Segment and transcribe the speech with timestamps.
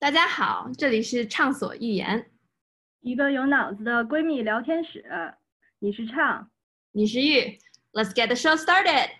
[0.00, 2.30] 大家好，这里是畅所欲言，
[3.00, 5.04] 一个有脑子的闺蜜聊天室。
[5.80, 6.48] 你是畅，
[6.92, 7.58] 你是玉
[7.92, 9.10] ，Let's get the show started。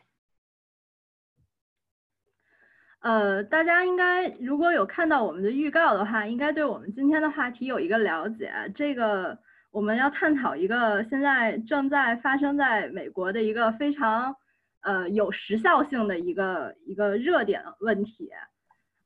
[3.01, 8.53] 呃，大家应该如果有看到我们的预告的话，应该对我们今天的话题有一个了解。
[8.77, 9.37] 这个
[9.73, 14.37] 我们要探讨一个现在正在发生在美国的一个非常
[14.83, 18.31] 呃有时效性的一个一个热点问题。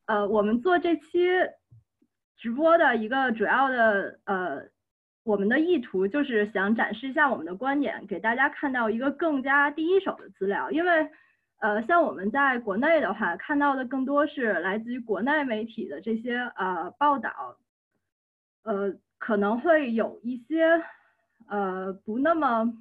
[0.05, 1.31] 呃，我们做这期。
[2.43, 4.65] 直播的一个主要的呃，
[5.23, 10.69] 我们的意图就是想展示一下我们的观点，给大家看到一个更加第一手的资料。
[10.73, 11.09] 因为
[11.61, 17.57] 呃，像我们在国内的话，看到的更多是来自于国内媒体的这些呃报道，
[18.65, 20.83] 呃，可能会有一些
[21.47, 22.75] 呃不那么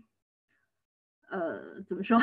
[1.29, 2.19] 呃怎么说，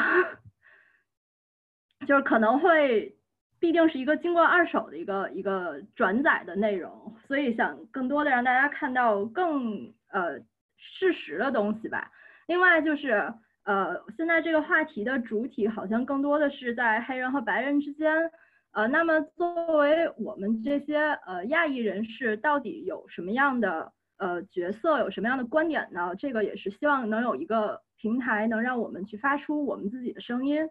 [2.05, 3.15] 就是可能会。
[3.61, 10.39] 必定是一个经过二手的一个一个转载的内容，所以想更多的让大家看到更呃
[10.77, 12.11] 事实的东西吧。
[12.47, 13.33] 另外就是
[13.65, 18.31] 呃现在这个话题的主体好像更多的是在黑人和白人之间，
[18.73, 26.15] 呃那么作为我们这些呃亚裔人士，到底有什么样的呃角色，有什么样的观点呢？
[26.17, 30.69] 这个也是希望能有一个平台，能让我们去发出我们自己的声音。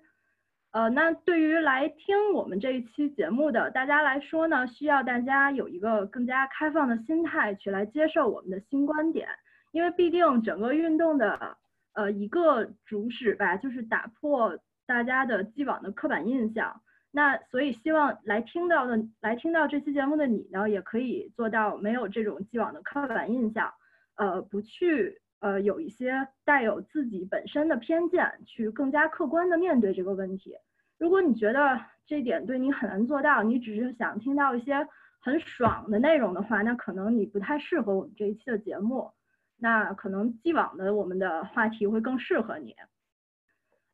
[0.71, 9.27] 呃，那对于来听我们这一期节目的大家来说呢，需要大家有一个更加开放的心态去来接受我们的新观点，
[9.71, 11.57] 因为毕竟整个运动的
[11.93, 16.81] 呃一个主旨吧，就是打破大家的既往的刻板印象。
[17.11, 23.73] 那所以希望来听到的来听到这期节目的你呢，也可以做到没有这种既往的刻板印象，
[24.17, 25.21] 呃，不去。
[25.39, 30.55] 呃，有一些带有自己本身的偏见，去更加客观的面对这个问题。
[30.97, 34.87] 如果你觉得这点对你很难做到，你只是想听到一些
[35.19, 39.11] 很爽的内容的话，那可能你不太适合我们这一期的节目。
[39.59, 42.75] 那可能既往的我们的话题会更适合你。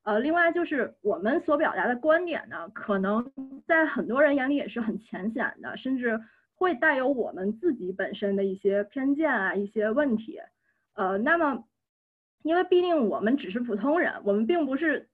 [0.03, 3.31] 呃，另外就是我们所表达的观点呢，可能
[3.65, 6.19] 在很多人眼里也是很浅显的，甚至
[6.55, 10.39] 会带有我们自己本身的一些偏见啊，一些问题。
[10.95, 11.63] 呃，那么，
[12.43, 15.09] 因为毕竟我们只是普通人，我们并不是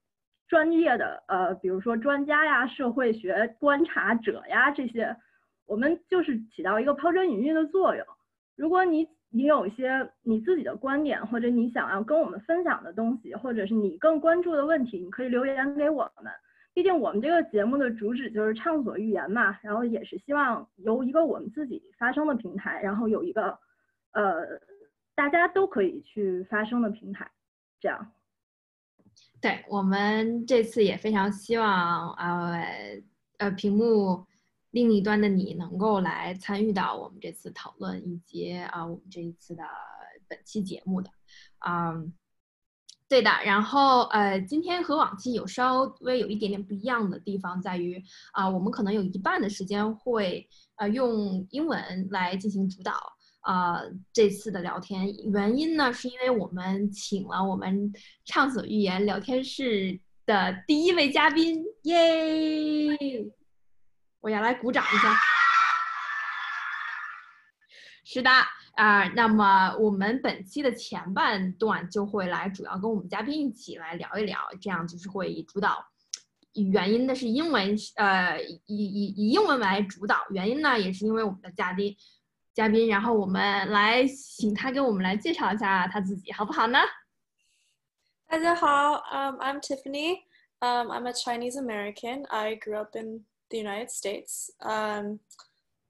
[0.46, 5.16] 专业的，呃，比如说专家呀、社会学观察者呀这些，
[5.66, 8.04] 我们就是起到一个抛砖引玉的作用。
[8.56, 16.30] 如果你你有一些你自己的观点，或者你想要跟我们分享的东西，或者是你更关注的问题，你可以留言给我们。
[16.74, 23.58] 毕竟我们这个节目的主旨就是畅所欲言嘛，然后也是希望由一个我们自己发声的平台，然后有一个，
[24.12, 24.60] 呃。
[25.20, 27.30] 大家都可以去发声的平台，
[27.78, 28.10] 这样。
[29.38, 33.02] 对我们这次也非常希望，呃
[33.36, 34.24] 呃，屏幕
[34.70, 39.62] 另一端的你能够来参与到我们这次讨论以及啊我们这一次的
[40.26, 41.10] 本期节目的，
[41.68, 42.14] 嗯，
[43.06, 43.30] 对的。
[43.44, 52.94] 然后呃，今天和往期有稍微有一点点不一样的地方在于，啊，我们可能有一半的时间会呃用英文来进行主导。
[53.40, 53.80] 啊，
[54.12, 57.90] 这次的聊天原因呢，是因为我们请了我们
[58.24, 62.96] 畅所欲言聊天室的第一位嘉宾，耶！
[64.20, 65.16] 我要来鼓掌一下。
[68.04, 68.30] 是的，
[68.74, 75.82] 啊，那么我们本期的前半段就会来主要跟我们嘉宾一起来聊一聊，这样就是会以主导，
[76.52, 81.96] 原因呢是英文，呃，以以以英文为主导，原因呢也是因为我们的嘉宾。
[82.53, 86.79] 嘉宾，然后我们来请他给我们来介绍一下他自己，好不好呢？
[88.27, 90.23] 大家好，um, I'm Tiffany.
[90.61, 92.25] Um, I'm a Chinese American.
[92.29, 94.49] I grew up in the United States.
[94.61, 95.19] Um,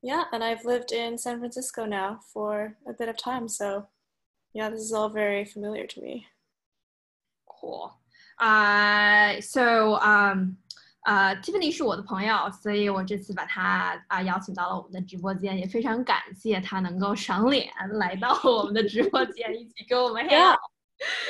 [0.02, 3.48] yeah, and I've lived in San Francisco now for a bit of time.
[3.48, 3.88] So,
[4.54, 6.28] yeah, this is all very familiar to me.
[7.48, 7.94] Cool.
[8.38, 10.58] Uh, so, um,
[11.03, 20.57] 呃，Tiffany 是我的朋友，所以我这次把她啊邀请到了我们的直播间，也非常感谢她能够赏脸来到 我们的直播间，一起跟我们 Yeah,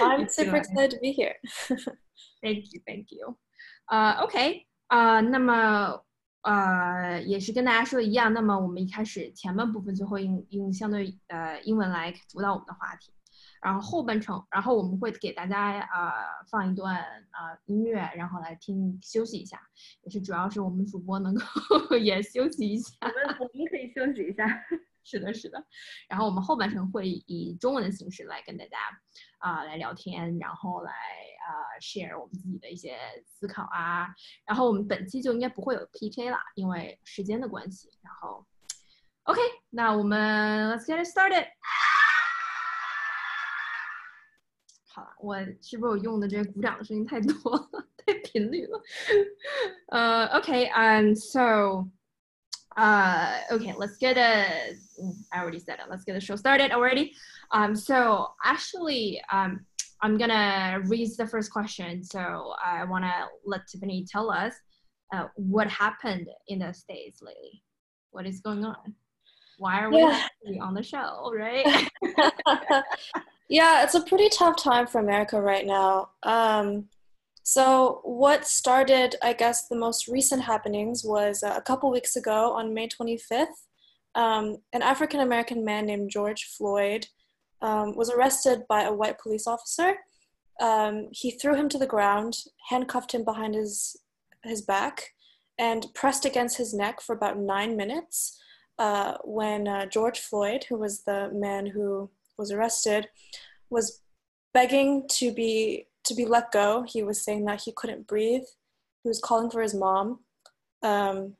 [0.01, 1.37] I'm super excited to be here.
[2.43, 3.37] Thank you, thank you.
[3.87, 6.01] 呃，OK，啊，那么
[6.43, 13.13] 呃也是跟大家说的一样，那么我们一开始前半部分就会用用相对呃英文来主导我们的话题。
[13.61, 16.13] 然后后半程，然后我们会给大家啊
[16.51, 16.97] 放一段
[17.31, 19.61] 啊音乐，然后来听休息一下，
[20.03, 21.43] 也是主要是我们主播能够
[22.01, 22.95] 也休息一下。
[23.01, 24.47] 我们我们可以休息一下。
[25.03, 25.65] 是的，是的。
[26.09, 28.77] 然后我们后半程会以中文的形式来跟大家
[29.39, 31.49] 啊来聊天，然后来啊
[31.81, 34.09] share 我们自己的一些思考啊。
[34.45, 37.91] 然后我们本期就应该不会有 PK 了，因为时间的关系。
[38.03, 38.47] 然后。
[39.25, 39.41] OK，
[39.71, 41.47] 那我们 Let's get started。
[45.00, 48.82] 好了，我是不是我用的这个鼓掌的声音太多了，太频率了？
[49.88, 51.90] 呃、uh,，OK，and、okay, so.
[52.78, 54.76] Uh, okay, let's get a.
[55.32, 55.90] I already said it.
[55.90, 57.14] Let's get the show started already.
[57.52, 59.66] Um, so actually, um,
[60.02, 62.04] I'm gonna read the first question.
[62.04, 64.54] So I wanna let Tiffany tell us
[65.14, 67.64] uh, what happened in the states lately.
[68.12, 68.94] What is going on?
[69.58, 70.28] Why are we yeah.
[70.62, 71.66] on the show, right?
[73.51, 76.11] yeah, it's a pretty tough time for America right now.
[76.23, 76.89] Um,
[77.43, 82.53] so, what started, I guess, the most recent happenings was uh, a couple weeks ago
[82.53, 83.47] on May 25th.
[84.15, 87.09] Um, an African American man named George Floyd
[87.61, 89.97] um, was arrested by a white police officer.
[90.61, 92.37] Um, he threw him to the ground,
[92.69, 93.97] handcuffed him behind his,
[94.45, 95.09] his back,
[95.59, 98.39] and pressed against his neck for about nine minutes.
[98.79, 102.09] Uh, when uh, George Floyd, who was the man who
[102.41, 103.09] was arrested,
[103.71, 104.01] was
[104.53, 106.85] begging to be to be let go.
[106.89, 108.43] He was saying that he couldn't breathe.
[109.05, 110.21] He was calling for his mom.
[110.83, 111.37] Um,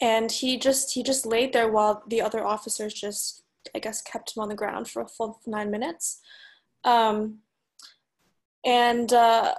[0.00, 3.44] and he just he just laid there while the other officers just
[3.74, 6.20] I guess kept him on the ground for a full nine minutes.
[6.84, 7.38] Um,
[8.64, 9.54] and uh,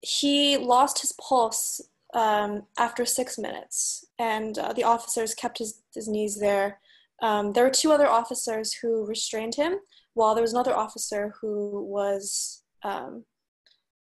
[0.00, 1.80] he lost his pulse
[2.14, 6.80] um, after six minutes, and uh, the officers kept his, his knees there.
[7.20, 9.78] Um, there were two other officers who restrained him,
[10.14, 13.24] while there was another officer who was um,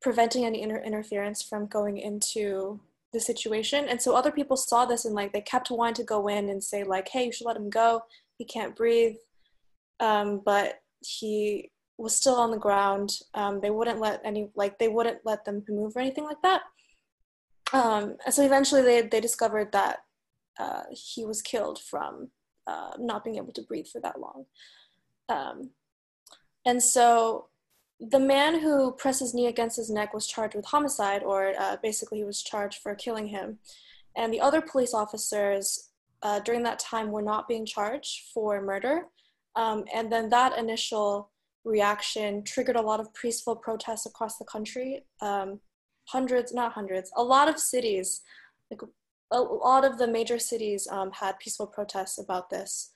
[0.01, 2.79] preventing any inter- interference from going into
[3.13, 3.87] the situation.
[3.87, 6.63] And so other people saw this and like they kept wanting to go in and
[6.63, 8.01] say like, "Hey, you should let him go.
[8.37, 9.15] He can't breathe."
[9.99, 13.11] Um, but he was still on the ground.
[13.33, 16.61] Um, they wouldn't let any like they wouldn't let them move or anything like that.
[17.73, 19.99] Um, and so eventually they they discovered that
[20.59, 22.29] uh, he was killed from
[22.67, 24.45] uh, not being able to breathe for that long.
[25.29, 25.71] Um,
[26.65, 27.47] and so
[27.99, 31.77] the man who pressed his knee against his neck was charged with homicide, or uh,
[31.81, 33.59] basically he was charged for killing him.
[34.15, 35.89] And the other police officers
[36.23, 39.05] uh, during that time were not being charged for murder.
[39.55, 41.29] Um, and then that initial
[41.63, 45.05] reaction triggered a lot of peaceful protests across the country.
[45.21, 45.59] Um,
[46.05, 48.21] hundreds, not hundreds, a lot of cities,
[48.69, 48.81] like
[49.31, 52.91] a lot of the major cities um, had peaceful protests about this.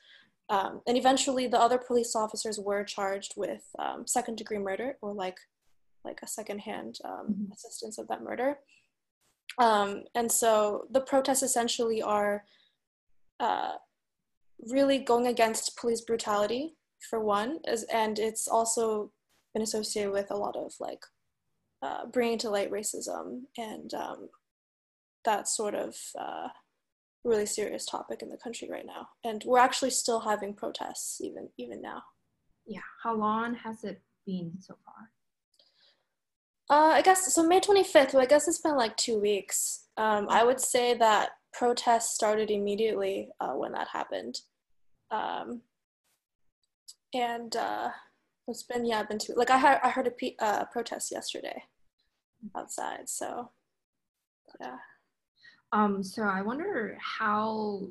[0.49, 5.13] Um, and eventually, the other police officers were charged with um, second degree murder or
[5.13, 5.37] like
[6.03, 7.51] like a secondhand um, mm-hmm.
[7.51, 8.59] assistance of that murder.
[9.57, 12.43] Um, and so the protests essentially are
[13.39, 13.73] uh,
[14.59, 16.75] really going against police brutality
[17.09, 19.11] for one, as, and it's also
[19.53, 21.03] been associated with a lot of like
[21.81, 24.29] uh, bringing to light racism and um,
[25.25, 26.47] that sort of uh,
[27.23, 29.09] really serious topic in the country right now.
[29.23, 32.03] And we're actually still having protests even even now.
[32.65, 32.79] Yeah.
[33.03, 35.09] How long has it been so far?
[36.67, 39.85] Uh, i guess so may 25th well, i guess it's been like two weeks.
[39.97, 44.41] Um, i would say that protests started immediately uh, when that happened.
[45.11, 45.61] Um,
[47.13, 47.89] and uh,
[48.47, 51.63] it's been yeah been two like i heard i heard a uh, protest yesterday
[52.55, 53.49] outside so
[54.59, 54.77] yeah
[55.75, 57.81] um, so I wonder how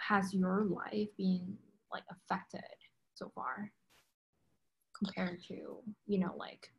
[0.00, 1.56] has your life been
[1.92, 2.64] like affected
[3.14, 3.70] so far
[4.98, 5.76] compared to,
[6.08, 6.72] you know, like,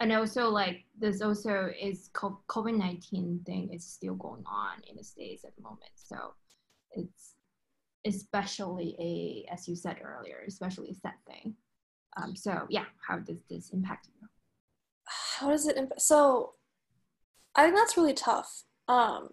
[0.00, 5.04] and also like this also is COVID 19 thing is still going on in the
[5.04, 5.92] States at the moment.
[5.94, 6.34] So
[6.90, 7.36] it's
[8.04, 11.54] especially a, as you said earlier, especially a sad thing.
[12.20, 14.26] Um, so yeah, how does this impact you?
[15.38, 16.02] How does it impact?
[16.02, 16.54] So
[17.54, 18.64] I think that's really tough.
[18.88, 19.28] Um,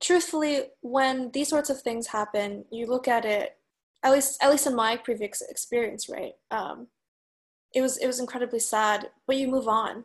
[0.00, 3.56] truthfully, when these sorts of things happen, you look at it.
[4.02, 6.32] At least, at least in my previous experience, right?
[6.50, 6.86] Um,
[7.74, 10.04] it was it was incredibly sad, but you move on.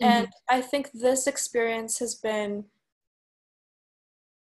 [0.00, 0.04] Mm-hmm.
[0.04, 2.64] And I think this experience has been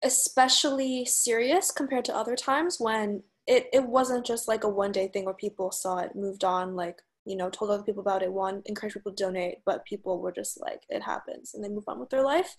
[0.04, 5.08] especially serious compared to other times when it, it wasn't just like a one day
[5.08, 8.32] thing where people saw it, moved on, like, you know, told other people about it,
[8.32, 11.86] one, encouraged people to donate, but people were just like, it happens and they move
[11.88, 12.56] on with their life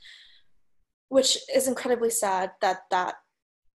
[1.08, 3.14] which is incredibly sad that that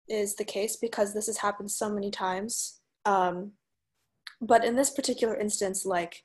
[0.08, 2.80] is the case because this has happened so many times.
[3.06, 3.52] Um,
[4.40, 6.24] but in this particular instance, like,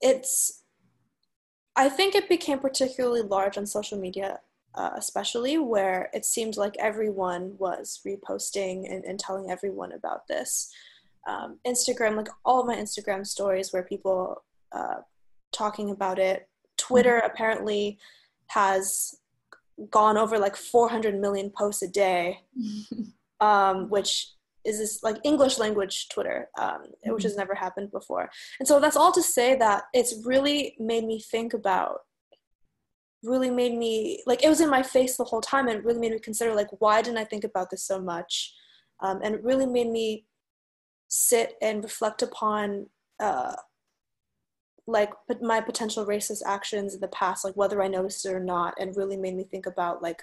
[0.00, 0.62] it's,
[1.74, 4.40] I think it became particularly large on social media,
[4.74, 10.70] uh, especially where it seemed like everyone was reposting and, and telling everyone about this.
[11.26, 15.00] Um, Instagram, like all my Instagram stories where people uh,
[15.52, 16.48] talking about it.
[16.76, 17.30] Twitter mm-hmm.
[17.30, 17.98] apparently
[18.48, 19.14] has
[19.90, 22.40] gone over like 400 million posts a day,
[23.40, 24.28] um, which
[24.64, 28.28] is this like English language Twitter, um, which has never happened before.
[28.58, 32.00] And so that's all to say that it's really made me think about,
[33.22, 36.12] really made me like it was in my face the whole time, and really made
[36.12, 38.52] me consider like why didn't I think about this so much,
[39.00, 40.26] um, and it really made me
[41.08, 42.86] sit and reflect upon
[43.20, 43.54] uh,
[44.86, 48.74] like my potential racist actions in the past, like whether I noticed it or not,
[48.78, 50.22] and really made me think about like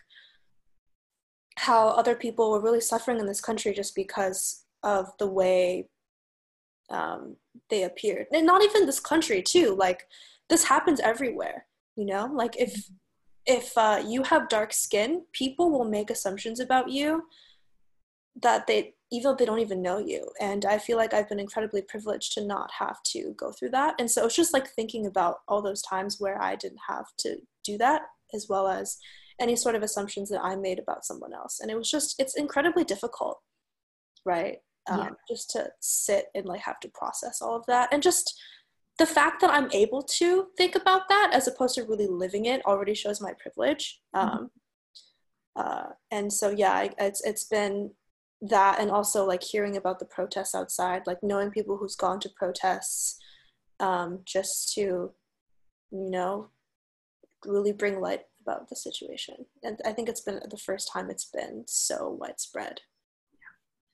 [1.58, 5.88] how other people were really suffering in this country just because of the way
[6.89, 7.36] um,
[7.70, 9.75] they appeared, and not even this country too.
[9.75, 10.08] Like
[10.50, 11.65] this happens everywhere,
[11.96, 12.29] you know.
[12.34, 12.89] Like if
[13.46, 17.24] if uh, you have dark skin, people will make assumptions about you
[18.41, 20.27] that they even if they don't even know you.
[20.41, 23.93] And I feel like I've been incredibly privileged to not have to go through that.
[24.00, 27.38] And so it's just like thinking about all those times where I didn't have to
[27.63, 28.01] do that,
[28.34, 28.98] as well as
[29.39, 31.60] any sort of assumptions that I made about someone else.
[31.60, 33.39] And it was just, it's incredibly difficult,
[34.25, 34.58] right?
[34.89, 35.10] Um, yeah.
[35.29, 37.89] Just to sit and like have to process all of that.
[37.93, 38.36] And just
[38.98, 42.65] the fact that I'm able to think about that as opposed to really living it
[42.65, 44.01] already shows my privilege.
[44.15, 44.27] Mm-hmm.
[44.27, 44.51] Um,
[45.55, 47.91] uh, and so, yeah, it's, it's been
[48.43, 52.29] that and also like hearing about the protests outside like knowing people who's gone to
[52.35, 53.17] protests
[53.79, 54.81] um, just to
[55.91, 56.50] you know
[57.45, 59.35] really bring light about the situation.
[59.63, 62.81] And i think it's been the first time it's been so widespread.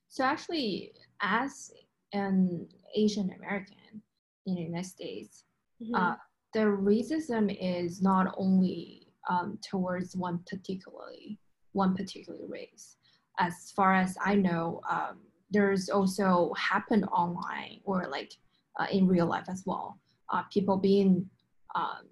[0.10, 1.72] So actually as
[2.14, 4.02] an asian american
[4.46, 5.44] in the united states
[5.82, 5.94] mm-hmm.
[5.94, 6.16] uh,
[6.54, 11.38] the racism is not only um, towards one particularly
[11.74, 12.96] one particular race
[13.40, 15.20] as far as I know, um,
[15.50, 18.34] there's also happened online or like
[18.80, 20.00] uh, in real life as well.
[20.32, 21.28] Uh, people being
[21.74, 22.06] um,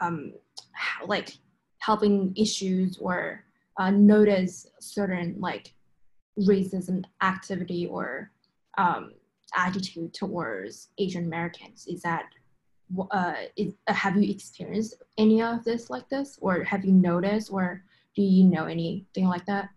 [0.00, 0.32] um,
[1.06, 1.36] like
[1.78, 3.44] helping issues or
[3.78, 5.74] uh, notice certain like
[6.38, 8.30] racism activity or
[8.76, 9.12] um,
[9.56, 11.86] attitude towards Asian Americans.
[11.88, 12.26] Is that
[13.10, 17.52] uh, is, uh, have you experienced any of this like this, or have you noticed,
[17.52, 19.70] or do you know anything like that?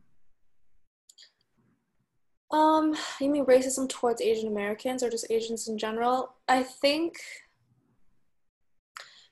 [2.52, 6.34] Um, you mean racism towards Asian Americans or just Asians in general?
[6.50, 7.18] I think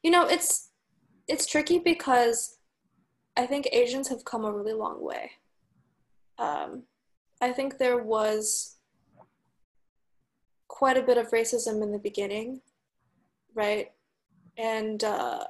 [0.04, 0.70] you know, it's
[1.28, 2.58] it's tricky because
[3.38, 5.32] I think Asians have come a really long way.
[6.38, 6.84] Um,
[7.42, 8.78] I think there was
[10.68, 12.62] quite a bit of racism in the beginning,
[13.54, 13.92] right?
[14.58, 15.44] And uh,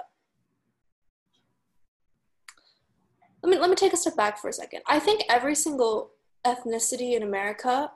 [3.42, 4.82] let me let me take a step back for a second.
[4.86, 6.10] I think every single
[6.46, 7.90] ethnicity in America,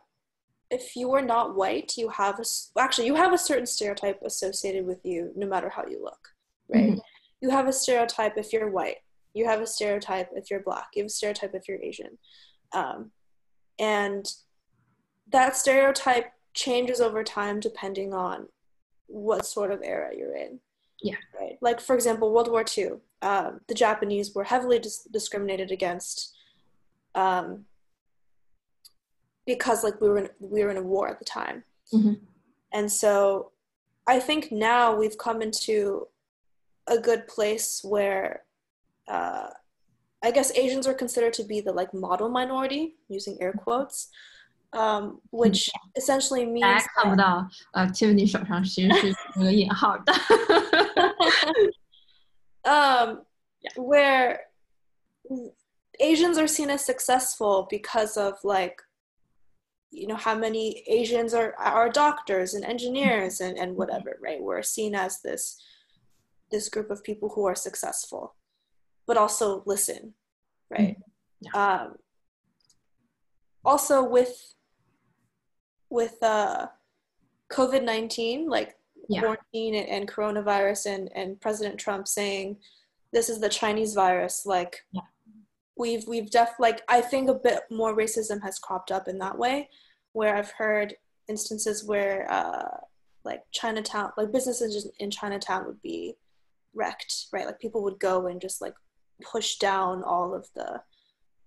[0.71, 2.45] if you are not white, you have a,
[2.79, 6.31] actually you have a certain stereotype associated with you, no matter how you look,
[6.69, 6.91] right?
[6.91, 6.99] Mm-hmm.
[7.41, 8.97] You have a stereotype if you're white.
[9.35, 10.89] You have a stereotype if you're black.
[10.95, 12.19] You have a stereotype if you're Asian,
[12.73, 13.11] um,
[13.79, 14.27] and
[15.31, 18.47] that stereotype changes over time depending on
[19.07, 20.61] what sort of era you're in.
[21.03, 21.17] Yeah.
[21.39, 21.59] Right.
[21.61, 26.35] Like for example, World War II, um, the Japanese were heavily dis- discriminated against.
[27.15, 27.67] Um,
[29.46, 31.64] because like we were in, we were in a war at the time
[31.94, 32.14] mm-hmm.
[32.74, 33.52] and so
[34.08, 36.08] i think now we've come into
[36.88, 38.44] a good place where
[39.08, 39.48] uh,
[40.24, 44.10] i guess asians are considered to be the like model minority using air quotes
[44.72, 50.14] um, which essentially means 大家看不到呃 Tiffany 手上其实是那个引号的
[52.64, 53.22] um,
[53.76, 54.42] where
[56.00, 58.83] Asians are seen as successful because of like
[59.95, 64.63] you know how many asians are are doctors and engineers and, and whatever right we're
[64.63, 65.63] seen as this
[66.51, 68.35] this group of people who are successful
[69.07, 70.15] but also listen
[70.71, 70.97] right
[71.45, 71.59] mm-hmm.
[71.59, 71.95] um,
[73.65, 74.55] also with
[75.91, 76.67] with uh,
[77.53, 78.77] covid-19 like
[79.09, 79.21] yeah.
[79.21, 82.57] quarantine and, and, coronavirus and, and president trump saying
[83.13, 85.03] this is the chinese virus like yeah.
[85.77, 89.37] We've we've def like i think a bit more racism has cropped up in that
[89.37, 89.69] way
[90.15, 90.95] where I've heard
[91.29, 92.79] instances where uh,
[93.25, 96.17] like Chinatown, like businesses in Chinatown would be
[96.73, 97.47] wrecked, right?
[97.47, 98.75] Like people would go and just like
[99.23, 100.81] push down all of the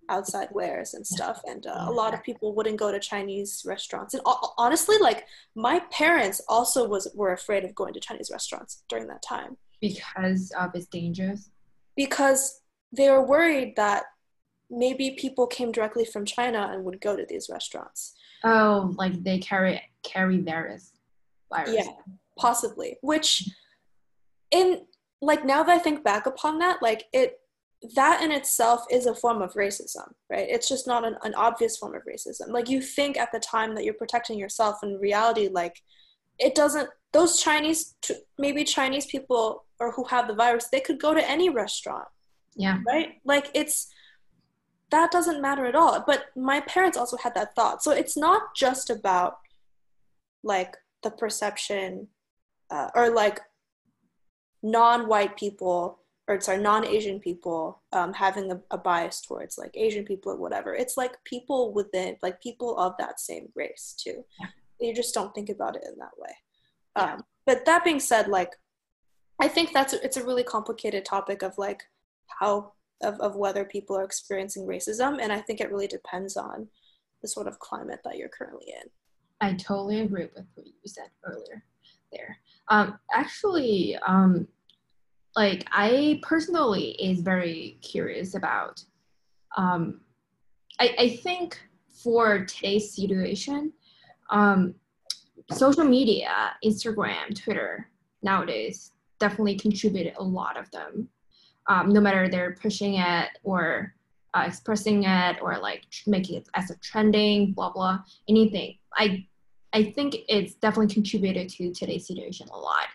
[0.10, 4.14] outside wares and stuff and uh, a lot of people wouldn't go to chinese restaurants.
[4.14, 4.24] And
[4.58, 9.22] honestly like my parents also was were afraid of going to chinese restaurants during that
[9.22, 9.58] time.
[9.82, 11.50] Because of its dangers
[11.98, 12.62] because
[12.94, 14.06] they were worried that
[14.70, 19.40] maybe people came directly from china and would go to these restaurants Oh, like they
[19.40, 20.92] carry carry virus.
[21.52, 21.76] Virus.
[21.76, 21.92] Yeah,
[22.38, 22.98] possibly.
[23.02, 23.50] Which,
[24.52, 24.82] in
[25.22, 27.40] like now that I think back upon that, like it
[27.96, 30.48] that in itself is a form of racism, right?
[30.50, 32.50] It's just not an, an obvious form of racism.
[32.50, 35.82] Like you think at the time that you're protecting yourself, in reality, like
[36.40, 36.90] it doesn't.
[37.14, 37.96] Those Chinese,
[38.38, 42.08] maybe Chinese people or who have the virus, they could go to any restaurant.
[42.56, 42.80] Yeah.
[42.86, 43.16] Right.
[43.24, 43.92] Like it's
[44.92, 46.04] that doesn't matter at all.
[46.06, 49.38] But my parents also had that thought, so it's not just about
[50.44, 52.08] like the perception
[52.70, 53.42] uh, or like
[54.64, 60.32] non-white people or sorry non-asian people um, having a, a, bias towards like asian people
[60.32, 64.48] or whatever it's like people within like people of that same race too yeah.
[64.80, 66.32] you just don't think about it in that way
[66.98, 67.14] yeah.
[67.14, 68.52] um, but that being said like
[69.40, 71.84] i think that's it's a really complicated topic of like
[72.40, 76.68] how of, of whether people are experiencing racism and i think it really depends on
[77.22, 78.90] the sort of climate that you're currently in
[79.42, 81.64] i totally agree with what you said earlier
[82.12, 82.38] there
[82.70, 84.48] um, actually um,
[85.38, 88.84] like I personally is very curious about.
[89.56, 90.02] Um,
[90.80, 91.62] I, I think
[92.04, 93.72] for today's situation,
[94.32, 94.74] um,
[95.52, 97.88] social media, Instagram, Twitter
[98.24, 101.08] nowadays definitely contributed a lot of them.
[101.70, 103.94] Um, no matter they're pushing it or
[104.34, 108.78] uh, expressing it or like making it as a trending, blah blah, anything.
[108.94, 109.26] I
[109.74, 112.88] I think it's definitely contributed to today's situation a lot.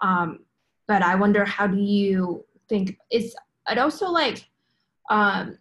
[0.00, 0.40] Um,
[0.88, 3.34] but I wonder how do you think is
[3.68, 4.48] it also like
[5.10, 5.58] um,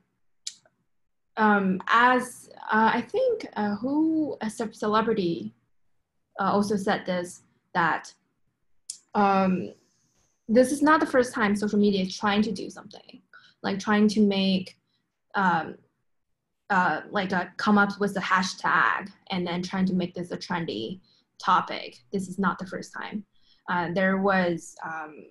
[1.37, 5.53] um, as uh, I think uh, who a celebrity
[6.39, 7.41] uh, also said this
[7.73, 8.13] that
[9.13, 9.73] um,
[10.47, 13.21] this is not the first time social media is trying to do something
[13.63, 14.77] like trying to make
[15.33, 15.75] um,
[16.69, 20.37] uh, like a, come up with a hashtag and then trying to make this a
[20.37, 20.99] trendy
[21.43, 21.97] topic.
[22.13, 23.25] This is not the first time
[23.69, 25.25] uh, there was um,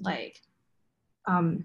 [0.00, 0.40] like
[1.26, 1.64] um,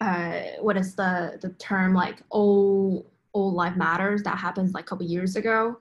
[0.00, 4.86] uh, what is the the term like all all life matters that happens like a
[4.86, 5.78] couple years ago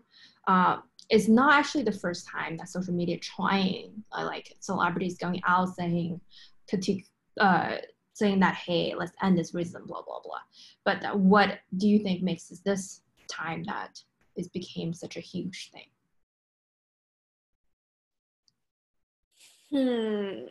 [0.47, 0.77] uh,
[1.11, 5.75] it's not actually the first time that social media trying uh, like celebrities going out
[5.75, 6.19] saying
[6.67, 7.05] critique
[7.39, 7.75] uh,
[8.13, 10.39] saying that hey let's end this racism blah blah blah
[10.85, 14.01] but uh, what do you think makes this, this time that
[14.35, 15.85] it became such a huge thing
[19.71, 20.47] Hmm.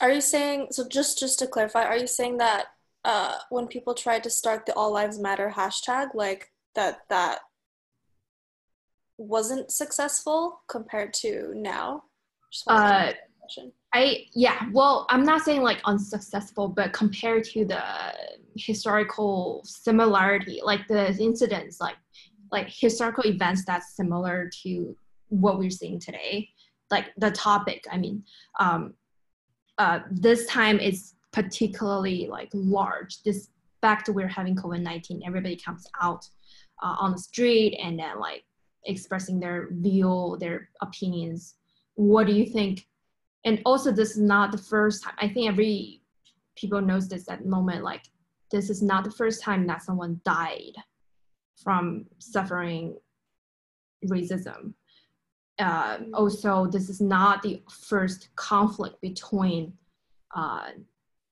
[0.00, 0.88] Are you saying so?
[0.88, 2.66] Just just to clarify, are you saying that
[3.04, 7.40] uh, when people tried to start the All Lives Matter hashtag, like that that
[9.20, 12.04] wasn't successful compared to now?
[12.66, 13.12] Uh,
[13.92, 14.66] I yeah.
[14.72, 17.82] Well, I'm not saying like unsuccessful, but compared to the
[18.56, 21.96] historical similarity, like the incidents, like
[22.52, 24.96] like historical events that's similar to
[25.28, 26.48] what we're seeing today
[26.90, 28.22] like the topic i mean
[28.58, 28.94] um,
[29.78, 33.48] uh, this time is particularly like large this
[33.80, 36.28] fact we're having covid-19 everybody comes out
[36.82, 38.44] uh, on the street and then like
[38.84, 41.54] expressing their view their opinions
[41.94, 42.86] what do you think
[43.44, 46.00] and also this is not the first time i think every
[46.56, 48.02] people knows this at the moment like
[48.50, 50.74] this is not the first time that someone died
[51.62, 52.96] from suffering
[54.06, 54.72] racism
[55.58, 59.72] uh, also this is not the first conflict between
[60.34, 60.70] uh,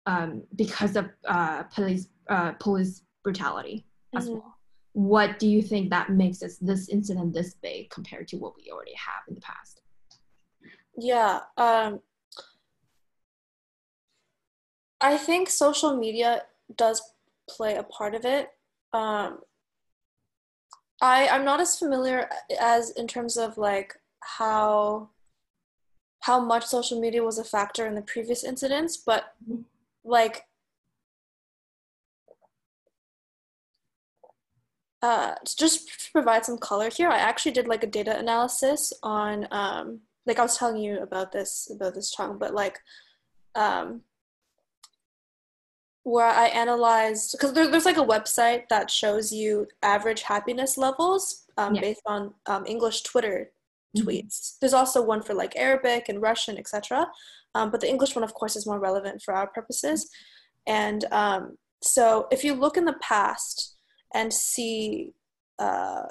[0.06, 3.84] um, because of uh, police uh, police brutality
[4.14, 4.34] as mm-hmm.
[4.34, 4.57] well.
[4.92, 8.70] What do you think that makes this this incident this big compared to what we
[8.70, 9.82] already have in the past?
[10.96, 12.00] Yeah, um,
[15.00, 16.42] I think social media
[16.76, 17.02] does
[17.48, 18.50] play a part of it.
[18.92, 19.40] Um,
[21.00, 22.28] I I'm not as familiar
[22.60, 25.10] as in terms of like how
[26.20, 29.34] how much social media was a factor in the previous incidents, but
[30.04, 30.47] like
[35.02, 39.46] uh, just to provide some color here, I actually did like a data analysis on
[39.50, 42.78] um, like I was telling you about this about this tongue, but like
[43.54, 44.02] um,
[46.02, 51.44] where I analyzed because there, there's like a website that shows you average happiness levels
[51.56, 51.80] um, yeah.
[51.80, 53.50] based on um, English Twitter
[53.96, 54.08] Mm-hmm.
[54.08, 54.58] tweets.
[54.60, 57.06] There's also one for like Arabic and Russian, etc.
[57.54, 60.10] Um, but the English one, of course, is more relevant for our purposes.
[60.66, 63.76] And um, so if you look in the past
[64.14, 65.14] and see
[65.58, 66.04] uh,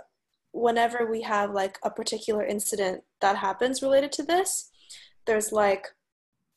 [0.52, 4.70] whenever we have like a particular incident that happens related to this,
[5.26, 5.88] there's like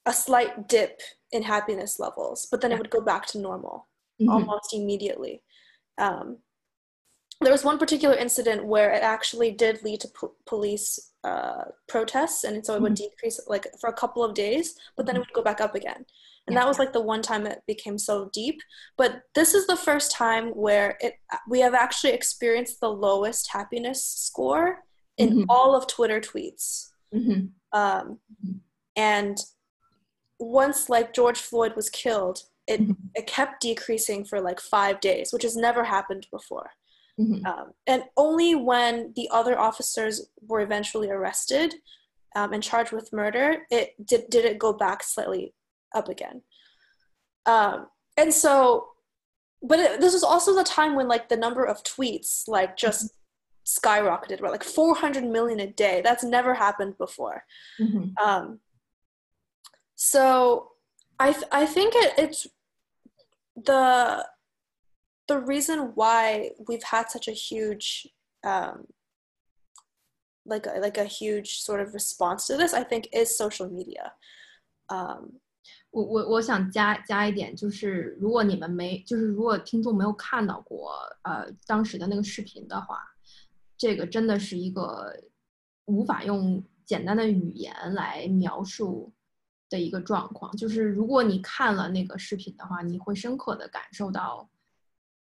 [0.07, 1.01] a slight dip
[1.33, 3.89] in happiness levels, but then it would go back to normal
[4.21, 4.31] mm-hmm.
[4.31, 5.43] almost immediately.
[5.99, 6.39] Um,
[7.41, 12.45] there was one particular incident where it actually did lead to po- police uh, protests,
[12.45, 13.09] and so it would mm-hmm.
[13.11, 16.05] decrease like for a couple of days, but then it would go back up again.
[16.51, 16.61] And Yeah.
[16.61, 18.59] that was like the one time it became so deep.
[18.97, 21.15] But this is the first time where it
[21.49, 24.85] we have actually experienced the lowest happiness score
[25.17, 25.45] in Mhm.
[25.49, 26.91] all of Twitter tweets.
[27.13, 28.21] hmm Um,
[28.97, 29.37] and
[30.39, 32.97] once like George Floyd was killed, it Mhm.
[33.15, 36.71] it kept decreasing for like five days, which has never happened before.
[37.17, 40.15] hmm Um, and only when the other officers
[40.49, 41.75] were eventually arrested
[42.37, 45.53] um, and charged with murder, it did did it go back slightly
[45.95, 46.43] up again.
[47.47, 48.89] Um, and so,
[49.63, 53.13] but it, this was also the time when like the number of tweets like just
[53.67, 54.53] skyrocketed, right?
[54.53, 56.01] Like 400 million a day.
[56.03, 57.45] That's never happened before.
[57.79, 58.61] hmm Um,
[59.95, 60.71] so
[61.19, 62.47] I th- I think it, it's
[63.55, 64.27] the
[65.29, 68.09] the reason why we've had such a huge
[68.43, 68.87] um,
[70.47, 74.13] like a, like a huge sort of response to this I think is social media.
[74.89, 75.35] Um,
[75.91, 82.99] 我我我想加加一点，就是如果你们没，就是如果听众没有看到过呃当时的那个视频的话，
[83.77, 85.13] 这个真的是一个
[85.87, 89.13] 无法用简单的语言来描述
[89.69, 90.57] 的一个状况。
[90.57, 94.49] 就是如果你看了那个视频的话，你会深刻的感受到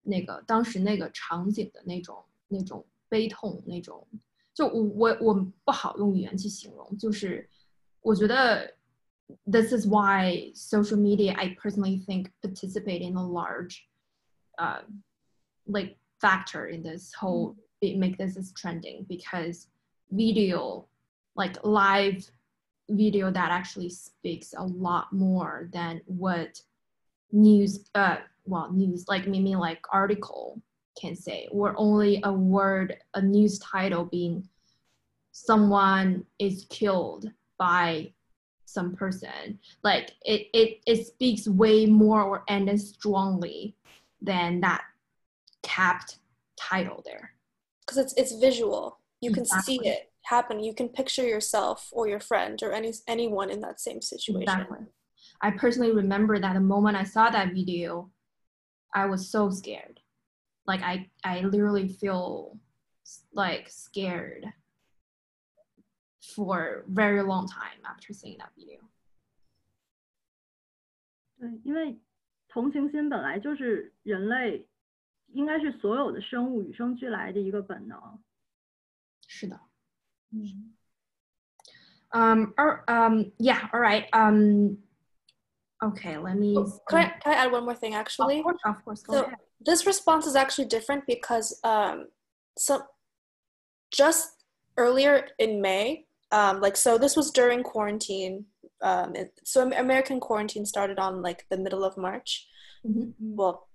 [0.02, 4.08] 那个当时那个场景的那种那种悲痛，那种
[4.56, 7.48] 就我我我不好用语言去形容，就是
[8.02, 8.76] 我觉得。
[9.46, 13.88] This is why social media i personally think participate in a large
[14.58, 14.80] uh,
[15.68, 19.68] like factor in this whole it make this is trending because
[20.12, 20.86] video
[21.36, 22.30] like live
[22.90, 26.60] video that actually speaks a lot more than what
[27.32, 30.62] news uh well news like meaning like article
[31.00, 34.48] can say or only a word a news title being
[35.32, 38.12] someone is killed by
[38.68, 43.76] some person like it it, it speaks way more or and strongly
[44.22, 44.84] than that
[45.64, 46.20] capped
[46.60, 47.32] title there
[47.82, 49.00] because it's it's visual.
[49.22, 50.60] You can see it happen.
[50.60, 54.42] You can picture yourself or your friend or any anyone in that same situation.
[54.42, 54.80] exactly
[55.42, 58.10] i personally remember that the moment i saw that video
[58.94, 60.00] i was so scared
[60.66, 62.58] like i i literally feel
[63.34, 64.46] like scared
[66.35, 68.79] for a very long time after seeing that video
[71.39, 71.99] 对，因为
[72.49, 74.67] 同情心本来就是人类，
[75.33, 78.23] 应该是所有的生物与生俱来的一个本能。
[79.27, 79.59] 是的。
[82.13, 84.07] Um, or, um, yeah, all right.
[84.13, 84.79] Um,
[85.83, 86.57] okay, let me.
[86.57, 88.39] Oh, Can I, can I add one more thing actually?
[88.39, 89.03] Of course, of course.
[89.03, 89.39] Go So ahead.
[89.65, 92.09] this response is actually different because um,
[92.57, 92.83] some
[93.91, 94.45] just
[94.77, 98.46] earlier in May, um, like so this was during quarantine.
[98.82, 102.48] Um, it- so American quarantine started on like the middle of March.
[102.86, 103.14] Mhm.
[103.20, 103.68] Well,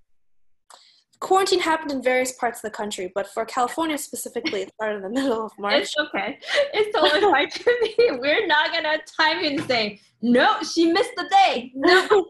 [1.20, 5.02] quarantine happened in various parts of the country, but for California specifically, it started in
[5.02, 5.82] the middle of March.
[5.82, 6.38] It's okay.
[6.74, 8.18] It's totally fine to me.
[8.18, 10.60] We're not gonna time and say no.
[10.62, 11.72] She missed the day.
[11.74, 12.26] No.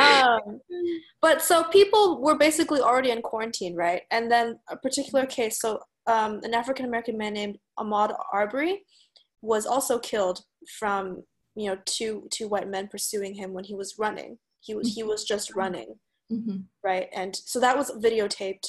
[0.00, 0.60] um,
[1.20, 4.02] but so people were basically already in quarantine, right?
[4.10, 8.84] And then a particular case, so um, an African American man named Ahmaud Arbery
[9.42, 10.44] was also killed
[10.78, 11.22] from
[11.54, 14.38] you know two two white men pursuing him when he was running.
[14.60, 15.98] He was he was just running,
[16.32, 16.64] Mhm.
[16.82, 17.08] right?
[17.12, 18.66] And so that was videotaped.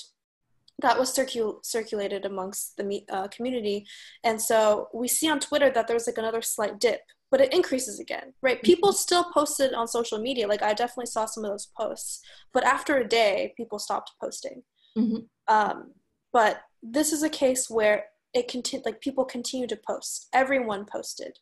[0.80, 3.88] That was circul- circulated amongst the uh, community,
[4.24, 8.00] and so we see on Twitter that there's like another slight dip, but it increases
[8.00, 8.62] again, right?
[8.62, 10.48] People still posted on social media.
[10.48, 12.22] Like I definitely saw some of those posts,
[12.54, 14.62] but after a day, people stopped posting.
[14.96, 15.28] Mhm.
[15.48, 15.94] Um,
[16.32, 18.86] but this is a case where it continued.
[18.86, 20.28] Like people continue to post.
[20.34, 21.38] Everyone posted.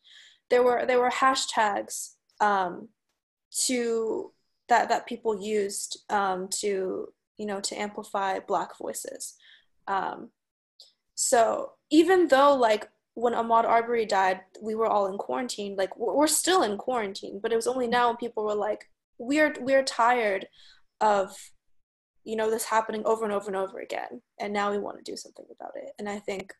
[0.50, 2.88] There were there were hashtags um,
[3.64, 4.32] to
[4.68, 9.34] that that people used um, to you know to amplify Black voices.
[9.86, 10.30] Um,
[11.14, 15.76] so even though like when Ahmaud Arbery died, we were all in quarantine.
[15.76, 18.90] Like we're we're still in quarantine, but it was only now when people were like,
[19.18, 20.46] "We're we're tired
[21.00, 21.36] of
[22.26, 25.10] you know this happening over and over and over again, and now we want to
[25.10, 26.52] do something about it." And I think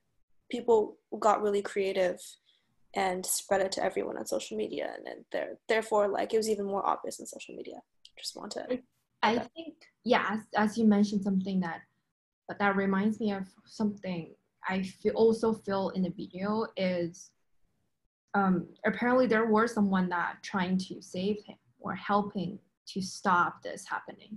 [0.51, 2.21] people got really creative
[2.95, 6.49] and spread it to everyone on social media, and then there therefore like it was
[6.49, 7.81] even more obvious in social media.
[8.19, 8.79] Just want to
[9.23, 9.75] I think
[10.05, 11.81] yeah, as, as you mentioned something that
[12.49, 14.35] but that reminds me of something
[14.69, 17.31] I feel also feel in the video is
[18.35, 23.87] um apparently there was someone that trying to save him or helping to stop this
[23.87, 24.31] happening.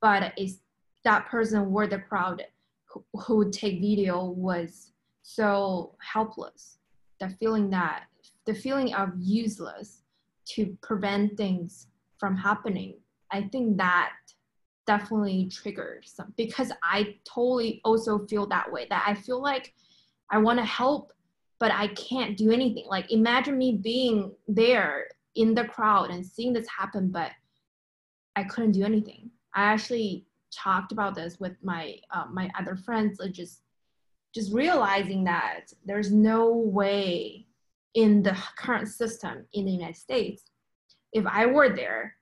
[0.00, 0.60] But is
[1.04, 2.44] that person or the crowd
[2.86, 6.78] who, who would take video was so helpless.
[7.20, 8.04] The feeling that
[8.46, 10.02] the feeling of useless
[10.46, 12.94] to prevent things from happening
[13.30, 14.12] i think that
[14.86, 19.74] definitely triggers some because i totally also feel that way that i feel like
[20.30, 21.12] i want to help
[21.58, 26.52] but i can't do anything like imagine me being there in the crowd and seeing
[26.52, 27.32] this happen but
[28.36, 29.30] i couldn't do anything.
[29.54, 33.62] I actually talked about this with my uh, my other friends like just
[34.34, 37.46] just realizing that there's no way
[37.94, 40.44] in the current system in the united states
[41.12, 42.14] if i were there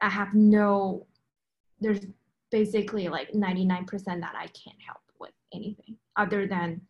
[0.00, 1.06] i have no
[1.80, 2.00] there's
[2.50, 6.80] basically like 99% that i can't help with anything other than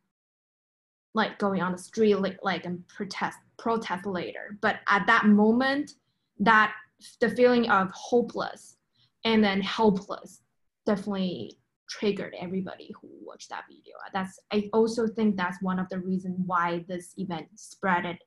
[1.15, 4.57] like going on the street like, like and protest protest later.
[4.61, 5.93] But at that moment
[6.41, 6.73] that
[7.22, 8.78] the feeling of hopeless
[9.26, 10.42] and then helpless
[10.86, 11.58] definitely
[11.90, 16.36] triggered everybody who watched that video that's i also think that's one of the reasons
[16.46, 18.18] why this event spreaded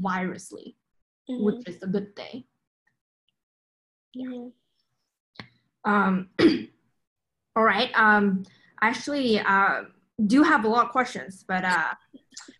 [0.00, 0.74] virually
[1.28, 1.42] Mhm.
[1.44, 2.44] which is a good thing
[4.16, 4.52] Mhm.
[5.84, 6.28] um
[7.56, 8.42] all right um
[8.82, 9.84] actually uh
[10.26, 11.92] do have a lot of questions but uh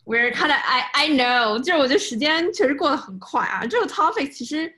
[0.07, 4.73] we're kind of I I know 就是我觉得时间确实过得很快啊这个 topic 其实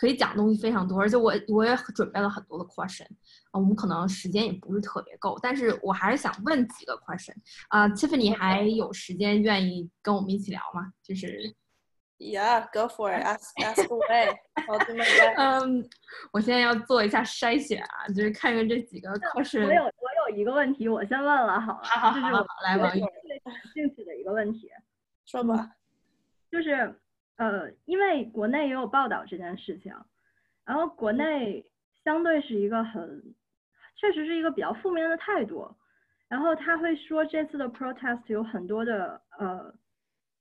[0.00, 3.04] 可以讲的东西非常多而且我我也准备了很多的 question
[3.50, 7.34] 啊我们可能时间也不是特别够但是我还是想问几个 question
[7.68, 11.54] 啊、Tiffany 还有时间愿意跟我们一起聊吗就是
[12.22, 13.22] Yeah, go for it.
[13.24, 14.28] Ask ask away.
[14.68, 15.34] I'll do my best.
[15.40, 15.88] 嗯
[16.32, 24.68] 我现在要做一下筛选啊就是看看这几个 question 我有我有一个问题，我先问了好了，好好好来王玉我最感兴趣的一个问题，
[25.24, 25.70] 说吧。
[26.50, 26.94] 就是
[27.40, 29.94] 呃，因为国内也有报道这件事情，
[30.66, 31.64] 然后国内
[32.04, 33.34] 相对是一个很，
[33.96, 35.74] 确实是一个比较负面的态度，
[36.28, 39.74] 然后他会说这次的 protest 有很多的呃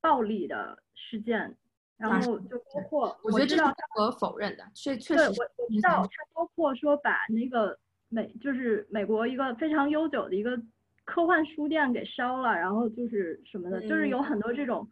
[0.02, 1.56] 暴力的事件，
[1.96, 10.62] 然后就包括我觉得这是知道不可否认的确确，实我我是知道，它包括说把那个美，就是美国一个非常悠久的一个
[11.06, 14.86] 科幻书店给烧了，然后就是什么的，就是有很多这种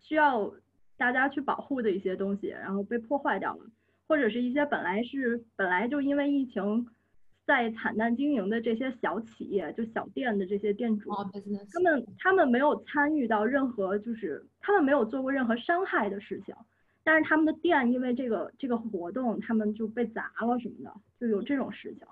[0.00, 0.52] 需要
[0.96, 3.64] 大家去保护的一些东西，然后被破坏掉了，
[4.06, 6.86] 或者是一些本来是本来就因为疫情
[7.46, 11.10] 在惨淡经营的这些小企业，就小店的这些店主
[11.72, 16.54] 他们他们没有参与到任何，就是他们没有做过任何伤害的事情，
[17.02, 22.06] 但是他们的店因为这个这个活动，他们就被砸了什么的，就有这种事情。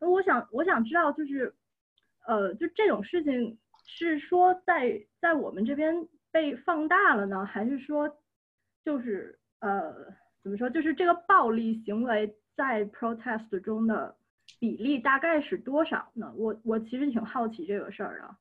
[0.00, 1.52] 那我想我想知道，就是
[2.26, 8.17] 呃，就这种事情是说在在我们这边被放大了呢，还是说
[8.83, 9.93] 就是呃
[10.41, 14.15] 怎么说，就是这个暴力行为在 protest 中的
[14.59, 16.31] 比例大概是多少呢？
[16.35, 18.35] 我我其实挺好奇这个事儿的。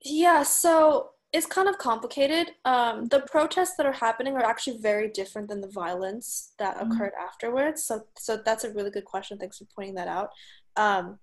[0.00, 2.54] Yeah, so it's kind of complicated.
[2.64, 6.86] Um, the protests that are happening are actually very different than the violence that Mhm.
[6.86, 7.82] occurred afterwards.
[7.82, 9.38] So, so that's a really good question.
[9.38, 10.30] Thanks for pointing that out.
[10.76, 11.18] Um,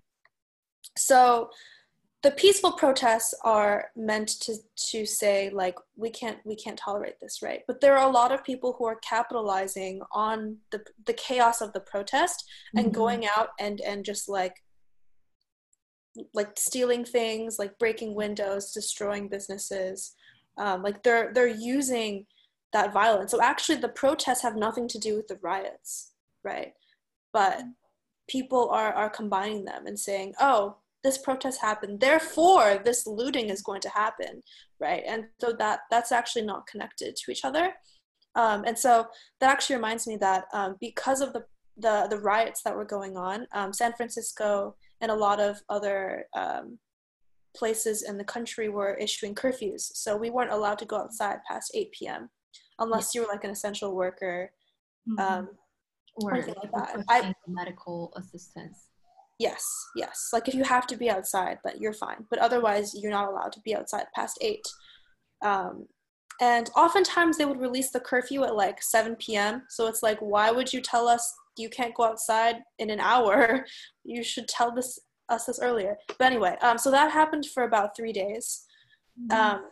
[0.97, 1.49] so,
[2.22, 4.54] the peaceful protests are meant to
[4.90, 7.62] to say like we can't we can't tolerate this, right?
[7.66, 11.72] But there are a lot of people who are capitalizing on the the chaos of
[11.72, 12.44] the protest
[12.76, 12.92] and Mhm.
[12.92, 14.54] going out and and just like
[16.34, 20.14] like stealing things, like breaking windows, destroying businesses.
[20.58, 22.26] Um, like they're they're using
[22.72, 23.30] that violence.
[23.30, 26.12] So actually, the protests have nothing to do with the riots,
[26.44, 26.74] right?
[27.32, 27.62] But
[28.28, 33.62] people are are combining them and saying, "Oh, this protest happened, therefore this looting is
[33.62, 34.42] going to happen,"
[34.78, 35.02] right?
[35.06, 37.74] And so that that's actually not connected to each other.
[38.34, 39.06] Um, and so
[39.40, 41.44] that actually reminds me that um, because of the
[41.76, 46.26] the the riots that were going on, um, San Francisco and a lot of other
[46.34, 46.78] um,
[47.56, 49.80] places in the country were issuing curfews.
[49.94, 52.30] So we weren't allowed to go outside past 8 p.m.
[52.78, 54.52] unless you were like an essential worker.
[55.08, 55.20] Mhm.
[55.20, 55.48] Um,
[56.16, 57.34] or like that.
[57.46, 58.89] medical assistance
[59.40, 59.64] yes,
[59.96, 60.28] yes.
[60.32, 62.26] Like if you have to be outside, but you're fine.
[62.28, 64.60] But otherwise, you're not allowed to be outside past 8.
[65.42, 65.86] Um,
[66.42, 69.62] and oftentimes they would release the curfew at like 7 p.m.
[69.70, 73.66] So it's like, why would you tell us you can't go outside in an hour?
[74.02, 74.98] You should tell this
[75.28, 75.96] us this earlier.
[76.18, 78.64] But anyway, um, so that happened for about three days.
[79.30, 79.66] Um,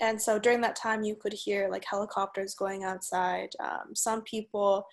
[0.00, 3.50] and so during that time, you could hear like helicopters going outside.
[3.60, 4.86] Um, some people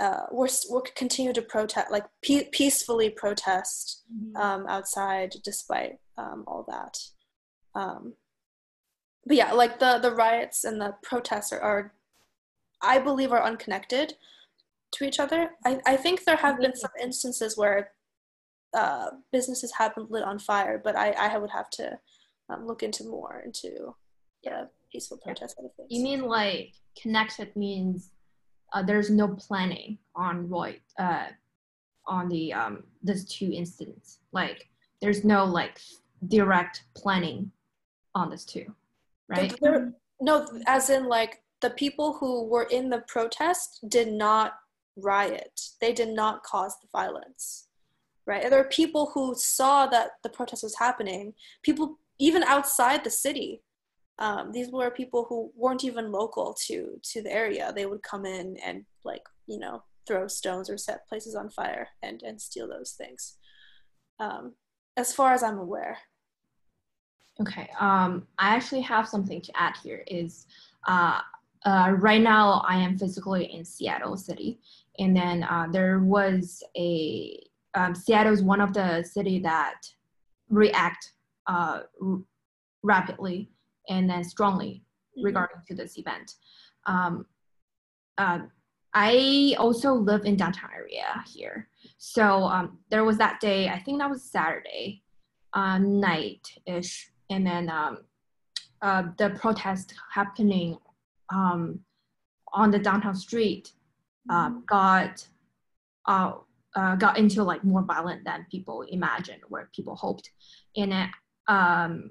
[0.00, 4.36] uh, were, were continue to protest, like pe- peacefully protest Mhm.
[4.36, 6.98] um, outside despite um, all that.
[7.74, 8.14] Um,
[9.26, 11.94] but yeah, like the the riots and the protests are, are
[12.82, 14.14] I believe, are unconnected
[14.94, 15.50] to each other.
[15.64, 17.92] I, I think there have been some instances where
[18.74, 21.98] uh, businesses have been lit on fire, but I, I would have to
[22.48, 23.94] um, look into more into
[24.42, 25.88] the peaceful protest side of things.
[25.90, 28.10] you mean like connected means
[28.72, 31.26] uh, there's no planning on Roy uh,
[32.06, 34.18] on the um these two incidents.
[34.32, 34.68] Like
[35.00, 35.80] there's no like
[36.28, 37.50] direct planning
[38.14, 38.74] on this two,
[39.28, 39.54] right?
[39.60, 44.54] There, no, as in like the people who were in the protest did not
[44.96, 45.60] riot.
[45.80, 47.68] They did not cause the violence,
[48.26, 48.42] right?
[48.42, 51.34] And there are people who saw that the protest was happening.
[51.62, 53.62] People even outside the city.
[54.22, 57.72] Um, these were people who weren't even local to to the area.
[57.74, 61.88] They would come in and like you know throw stones or set places on fire
[62.02, 63.36] and and steal those things.
[64.20, 64.54] Um,
[64.96, 65.98] as far as I'm aware.
[67.40, 67.68] Okay.
[67.80, 70.04] Um, I actually have something to add here.
[70.06, 70.46] Is
[70.86, 71.20] uh,
[71.66, 74.60] uh, right now I am physically in Seattle City,
[75.00, 77.40] and then uh, there was a
[77.74, 79.80] um, Seattle is one of the city that
[80.48, 81.14] react
[81.48, 82.20] uh, r-
[82.84, 83.50] rapidly
[83.88, 84.84] and then strongly
[85.16, 85.24] Mhm.
[85.24, 86.36] regarding to this event.
[86.86, 87.26] Um,
[88.18, 88.40] uh,
[88.94, 91.68] I also live in downtown area here,
[91.98, 93.68] so um, there was that day.
[93.68, 95.02] I think that was Saturday
[95.54, 98.04] uh, night ish, and then um,
[98.82, 100.76] uh, the protest happening
[101.30, 101.80] um,
[102.52, 103.72] on the downtown street
[104.28, 105.26] uh, got
[106.06, 106.32] uh,
[106.76, 110.30] uh, got into like more violent than people imagined, or people hoped,
[110.76, 111.10] and it,
[111.48, 112.10] um,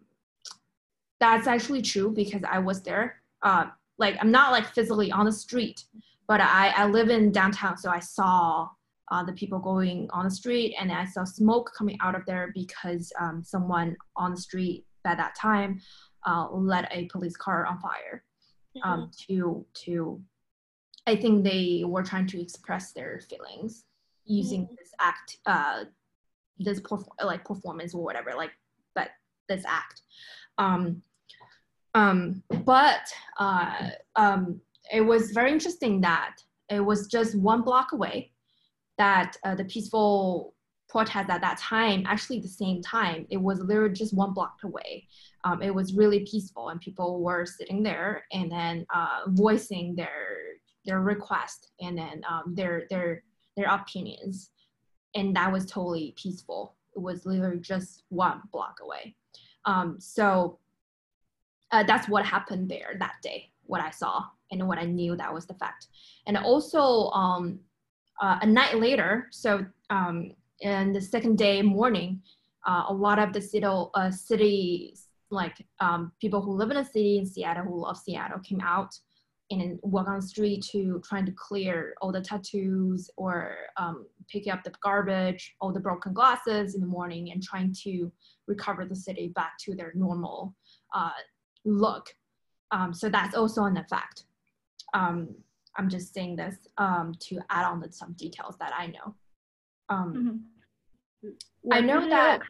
[1.22, 3.22] that's actually true because I was there.
[3.44, 3.66] Uh,
[3.98, 5.86] like I'm not like physically on the street,
[6.28, 8.68] but I, I live in downtown, so I saw
[9.12, 12.52] uh, the people going on the street, and I saw smoke coming out of there
[12.54, 15.80] because um, someone on the street at that time
[16.28, 18.24] uh, let a police car on fire
[18.84, 20.22] um, to to
[21.08, 23.86] I think they were trying to express their feelings
[24.26, 24.78] using Mhm.
[24.78, 25.86] this act, uh,
[26.60, 28.52] this perf- like performance or whatever, like
[28.96, 29.10] but
[29.50, 30.02] this act.
[30.58, 31.02] Um,
[31.94, 33.02] um, but
[33.38, 36.36] uh, um, it was very interesting that
[36.70, 38.32] it was just one block away
[38.98, 40.54] that uh, the peaceful
[40.92, 45.08] protest at that time, actually the same time, it was literally just one block away.
[45.44, 50.38] Um, it was really peaceful and people were sitting there and then uh, voicing their
[50.86, 53.24] their request and then um, their their
[53.56, 54.52] their opinions.
[55.16, 56.76] And that was totally peaceful.
[56.96, 59.16] It was literally just one block away.
[59.66, 60.60] Um, so
[61.72, 65.34] uh, that's what happened there that day what i saw and what i knew that
[65.34, 65.88] was the fact.
[66.28, 67.60] And also um,
[68.22, 72.22] uh, a night later so um, in the second day morning
[72.68, 74.12] uh, a lot of the city, uh,
[75.32, 78.94] like um, people who live in a city in seattle who love seattle came out
[79.50, 84.48] and walk on the street to trying to clear all the tattoos or um, pick
[84.48, 88.12] up the garbage, all the broken glasses in the morning, and trying to
[88.48, 90.56] recover the city back to their normal
[90.96, 91.12] uh,
[91.65, 92.15] look.
[92.71, 94.25] Um, so that's also an effect.
[94.95, 95.35] Um,
[95.77, 99.15] I'm just saying this um, to add on to some details that I know.
[99.89, 100.45] Um,
[101.23, 101.33] 嗯，
[101.71, 102.41] I 我 know 其实 that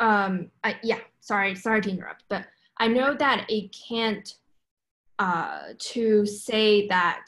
[0.00, 2.44] um I, yeah sorry sorry to interrupt but
[2.78, 4.34] i know that it can't
[5.18, 7.22] uh to say that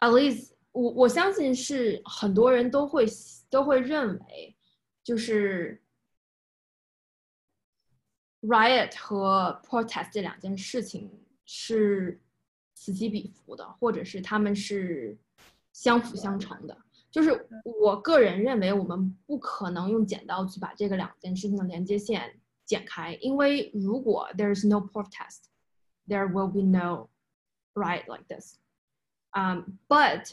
[0.00, 3.06] at least 我我相信是很多人都会
[3.48, 4.56] 都会认为
[5.04, 5.80] 就是
[8.42, 11.10] riot 和 protest 这两件事情
[11.44, 12.20] 是
[12.74, 15.16] 此起彼伏的，或者是他们是
[15.72, 16.76] 相辅相成的。
[17.10, 17.48] 就是
[17.80, 25.44] 我个人认为，我们不可能用剪刀去把这个两件事情的连接线剪开，因为如果 there's no protest,
[26.08, 27.08] there will be no
[27.74, 28.56] riot like this.
[29.32, 30.32] Um, but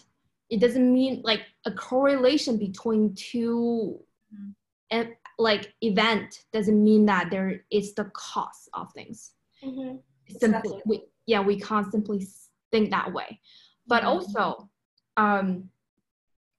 [0.49, 4.03] it doesn't mean like a correlation between two
[4.89, 9.32] and like event doesn't mean that there is the cause of things.
[9.62, 10.02] Mhm.
[10.28, 10.82] Simply, Exactly.
[10.86, 12.26] we, yeah, we can't simply
[12.70, 13.40] think that way.
[13.86, 14.06] But Mhm.
[14.06, 14.70] also,
[15.16, 15.70] um,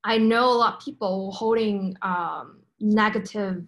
[0.03, 3.65] I know a lot of people holding um, negative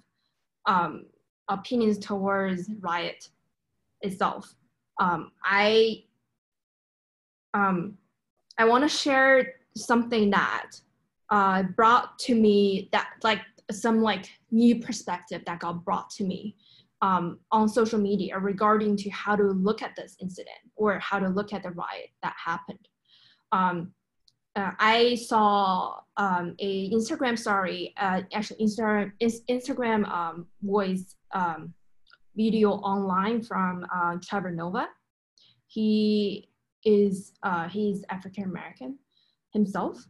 [0.65, 1.06] um,
[1.48, 3.30] opinions towards riot
[4.02, 4.56] itself.
[5.00, 6.06] Um, I
[7.54, 7.98] um,
[8.58, 10.79] I want to share something that
[11.29, 13.42] uh, brought to me that like
[13.72, 16.56] some like new perspective that got brought to me
[17.02, 21.30] um, on social media regarding to how to look at this incident or how to
[21.30, 22.88] look at the riot that happened.
[23.52, 23.94] Um,
[24.56, 31.74] uh, I saw um, a Instagram story, uh, actually Instagram Instagram um, voice um,
[32.36, 34.90] video online from uh, Trevor Noah.
[35.67, 36.50] He
[36.84, 38.98] is uh, he's African American
[39.54, 40.04] himself,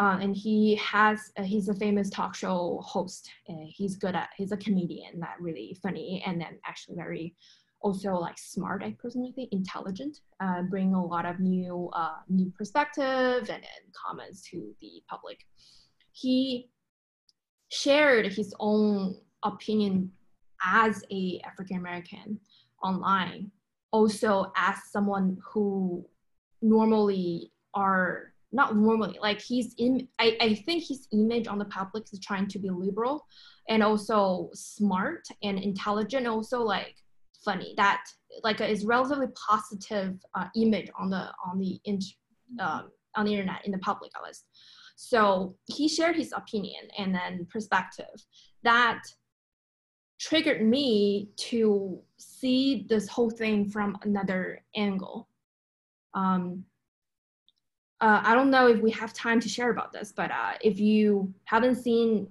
[0.00, 3.30] uh, and he has uh, he's a famous talk show host.
[3.48, 7.34] Uh, he's good at he's a comedian, that really funny, and then actually very
[7.80, 8.82] also like smart.
[8.82, 13.84] I personally think intelligent, uh, bring a lot of new uh, new perspective and, and
[13.94, 15.38] comments to the public.
[16.12, 16.70] He
[17.70, 20.10] shared his own opinion
[20.64, 22.40] as a African American
[22.82, 23.52] online,
[23.92, 26.04] also as someone who
[26.62, 32.04] normally are not normally like he's in I, I think his image on the public
[32.12, 33.26] is trying to be liberal
[33.68, 36.94] and also smart and intelligent also like
[37.44, 37.74] funny.
[37.76, 38.02] That
[38.42, 41.80] like is relatively positive uh, image on the on the
[42.60, 44.46] um, on the internet in the public at least.
[44.96, 48.14] So he shared his opinion and then perspective.
[48.62, 49.02] That
[50.20, 55.28] triggered me to see this whole thing from another angle.
[56.14, 56.64] Um,
[58.01, 60.79] uh, I don't know if we have time to share about this, but uh, if
[60.79, 62.27] you haven't seen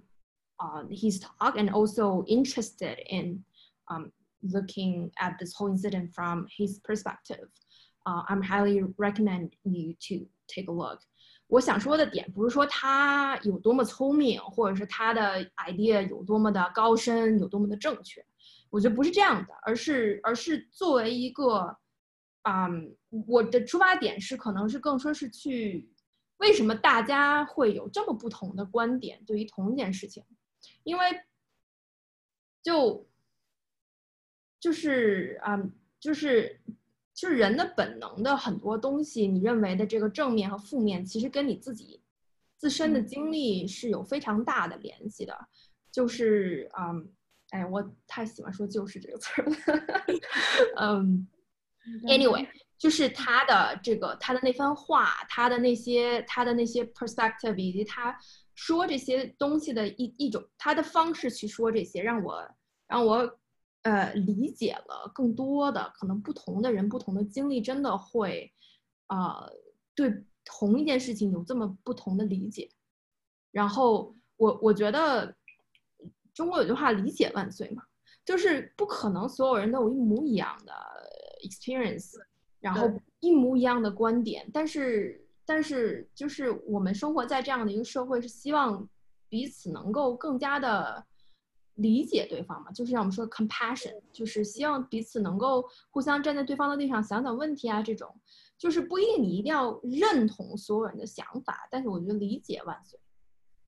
[0.59, 3.45] uh, his talk and also interested in
[3.89, 4.11] um,
[4.43, 7.49] looking at this whole incident from his perspective,
[8.07, 11.01] uh, I'm highly recommend you to take a look.
[11.49, 18.25] 我想说的点不是说他有多么聪明，或者是他的 idea 有多么的高深，有多么的正确。
[18.69, 21.75] 我觉得不是这样的，而是而是作为一个
[22.43, 22.95] 嗯，
[23.28, 25.90] 我的出发点是可能是更说是去，
[26.38, 30.24] 为什么大家会有这么不同的观点对于同一件事情？
[30.84, 31.22] 因为
[32.64, 33.08] 就
[34.60, 36.60] 就是嗯，就是
[37.14, 42.02] 就是人的本能的很多东西，你认为的这个正面和负面，其实跟你自己
[42.58, 45.38] 自身的经历是有非常大的联系的。
[45.92, 47.14] 就是嗯，
[47.52, 49.52] 哎，我太喜欢说“就是”这个词了，
[50.82, 51.28] 嗯。
[52.06, 52.48] Anyway，
[52.84, 58.14] 就是他的这个他的那番话，他的那些他的那些 perspective，以及他
[58.56, 62.46] 说这些东西的一一种他的方式去说这些，让我
[62.86, 63.40] 让我
[63.84, 68.52] 呃理解了更多的可能不同的人不同的经历，真的会
[69.08, 69.50] 呃
[69.96, 70.14] 对
[70.44, 72.70] 同一件事情有这么不同的理解。
[73.52, 75.34] 然后我我觉得
[76.34, 77.84] 中国有句话“理解万岁”嘛，
[78.26, 80.74] 就是不可能所有人都有一模一样的。
[81.44, 82.14] experience，
[82.64, 82.90] 然后
[83.20, 88.88] 一模一样的观点，但是但是就是我们生活在这样的一个社会，是希望
[89.28, 91.06] 彼此能够更加的
[91.76, 98.16] 理解对方嘛，就是让我们说 compassion，就是希望彼此能够互相站在对方的立场想想问题啊，这种
[98.58, 102.98] 就是不一定你一定要认同所有人的想法，但是我觉得理解万岁。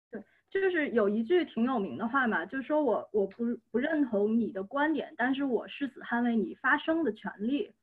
[0.10, 7.74] 对，就是有一句挺有名的话嘛，就是说我我不不认同你的观点，但是我誓死捍卫你发声的权利。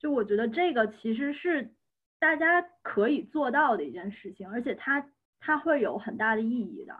[0.00, 1.74] 就我觉得这个其实是
[2.18, 5.10] 大家可以做到的一件事情，而且它
[5.40, 6.94] 它会有很大的意义的。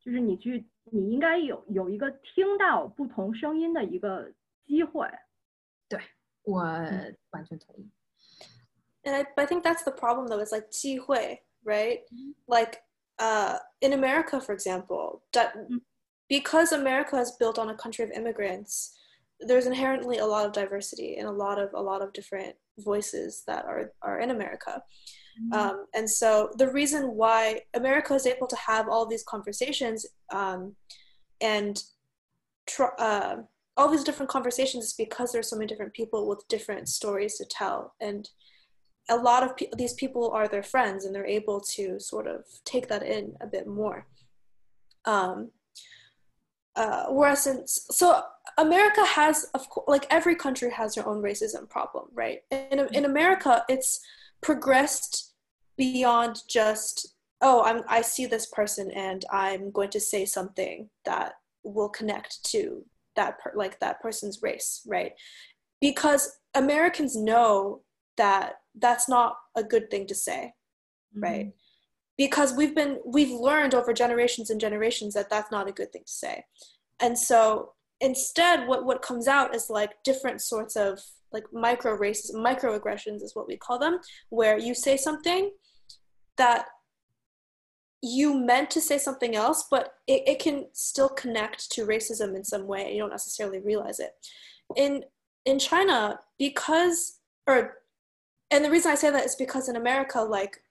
[0.00, 4.32] 就是你去，你应该有有一个听到不同声音的一个
[4.64, 5.08] 机会。
[5.88, 6.00] 对，
[6.42, 6.62] 我
[7.30, 7.90] 完全同意。
[9.02, 10.40] And I I think that's the problem though.
[10.40, 12.02] It's like 机会，right?
[12.46, 12.82] Like
[13.18, 15.54] uh, in America, for example, that
[16.28, 18.96] because America is built on a country of immigrants,
[19.41, 23.43] there's inherently a lot of diversity and a lot of a lot of different voices
[23.47, 24.81] that are are in America.
[25.41, 25.53] Mm-hmm.
[25.53, 30.75] Um, and so the reason why America is able to have all these conversations um,
[31.39, 31.81] and
[32.67, 33.37] tr- uh,
[33.77, 37.45] all these different conversations is because there's so many different people with different stories to
[37.45, 38.29] tell and
[39.09, 42.43] a lot of pe- these people are their friends and they're able to sort of
[42.65, 44.05] take that in a bit more
[45.05, 45.49] um,
[46.75, 48.21] uh, whereas in, so
[48.57, 52.39] america has of course like every country has their own racism problem right?
[52.49, 53.99] In, in america it's
[54.41, 55.33] progressed
[55.77, 61.33] beyond just oh i'm i see this person and i'm going to say something that
[61.63, 62.83] will connect to
[63.15, 65.13] that per, like that person's race right?
[65.79, 67.81] Because americans know
[68.17, 70.53] that that's not a good thing to say
[71.15, 71.23] mm-hmm.
[71.23, 71.51] right
[72.21, 76.03] because we've been we've learned over generations and generations that that's not a good thing
[76.05, 76.45] to say.
[76.99, 80.99] And so instead what what comes out is like different sorts of
[81.31, 83.99] like micro races microaggressions is what we call them
[84.29, 85.49] where you say something
[86.37, 86.65] that
[88.03, 92.43] you meant to say something else but it, it can still connect to racism in
[92.43, 92.93] some way.
[92.93, 94.11] You don't necessarily realize it.
[94.75, 95.03] In
[95.45, 97.81] in china because or
[98.51, 100.61] and the reason I say that is because in America, like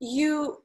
[0.00, 0.62] you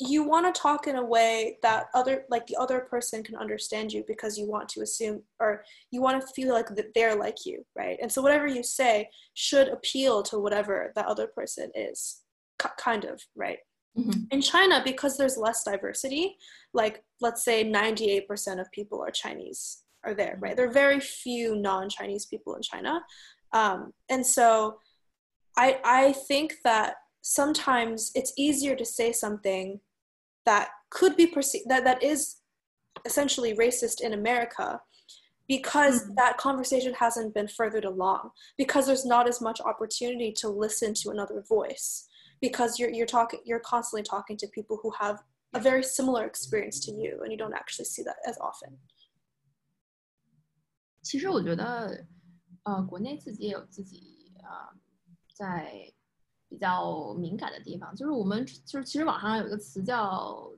[0.00, 3.92] you want to talk in a way that other like the other person can understand
[3.92, 7.44] you because you want to assume or you want to feel like that they're like
[7.44, 12.20] you right and so whatever you say should appeal to whatever that other person is
[12.76, 13.58] kind of right
[13.98, 14.22] mm-hmm.
[14.30, 16.36] in china because there's less diversity
[16.72, 20.56] like let's say 98% of people are chinese are there, right?
[20.56, 23.00] There are very few non-Chinese people in China,
[23.52, 24.78] um, and so
[25.56, 29.80] I I think that sometimes it's easier to say something
[30.47, 32.37] that could be perceived that that is
[33.05, 34.79] essentially racist in America
[35.47, 36.15] because mm-hmm.
[36.15, 41.09] that conversation hasn't been furthered along because there's not as much opportunity to listen to
[41.09, 42.07] another voice
[42.39, 45.23] because you're you're talking you're constantly talking to people who have
[45.53, 48.77] a very similar experience to you and you don't actually see that as often
[51.01, 52.05] 其实我觉得，
[52.63, 54.79] 呃，国内自己也有自己啊、呃，
[55.33, 55.91] 在
[56.48, 60.50] 比较敏感的地方，就是我们就是其实网上有一个词叫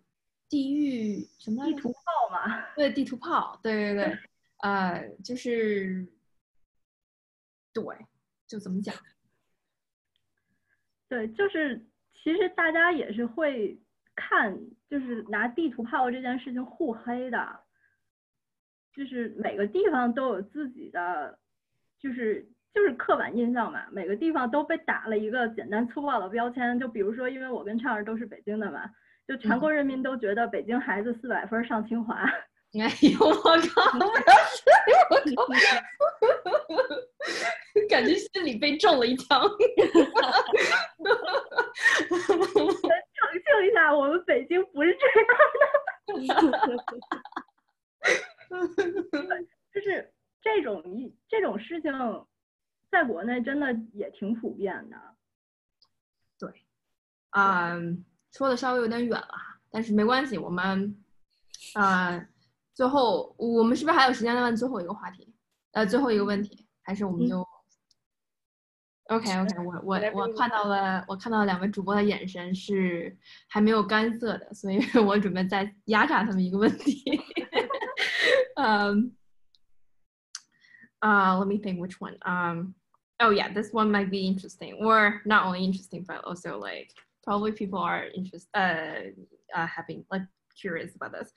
[0.48, 1.98] 地域什么地图炮
[2.32, 2.64] 嘛？
[2.76, 4.18] 对，地图炮，对对对，
[4.62, 6.06] 呃，就是
[7.72, 7.84] 对，
[8.46, 8.94] 就怎么讲？
[11.08, 13.80] 对，就是其实大家也是会
[14.14, 17.64] 看，就是拿地图炮这件事情互黑的，
[18.92, 21.38] 就是每个地方都有自己的，
[21.98, 26.78] 就是就是刻板印象嘛，每个地方都被打了一个简单粗暴的标签。
[26.78, 28.88] 就比如说，因为我跟畅儿都是北京的嘛，
[29.26, 32.24] 就全国人民都觉得北京孩子四百分上清华。
[32.78, 33.50] 哎呦我靠！
[33.98, 34.22] 我靠！
[37.90, 39.42] 感觉心里被中了一枪。
[39.42, 39.48] 澄
[43.32, 45.04] 清一下，我们北京不是这
[46.20, 46.60] 样的。
[49.74, 50.08] 就是
[50.40, 51.92] 这种一这种事情，
[52.90, 54.96] 在国内真的也挺普遍的。
[56.38, 56.64] 对，
[57.30, 57.72] 啊，
[58.32, 59.34] 说的稍微有点远了，
[59.70, 61.02] 但是没关系，我们，
[61.74, 62.26] 啊。
[62.72, 65.34] 最后，我们是不是还有时间再问最后一个话题？
[65.72, 67.46] 呃，最后一个问题，还是我们就
[69.08, 73.14] ？OK OK，我我我看到了，我看到了两位主播的眼神是
[73.48, 77.04] 还没有干涩的，所以 我准备再压榨他们一个问题。
[78.56, 79.14] 嗯，
[81.00, 82.16] 啊 uh, let me think which one.
[82.22, 82.72] Um,
[83.20, 86.90] oh yeah, this one might be interesting, or not only interesting, but also like
[87.22, 90.22] probably people are interested, uh, uh, having like
[90.58, 91.30] curious about this.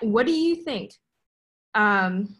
[0.00, 0.92] What do you think?
[1.74, 2.36] Um,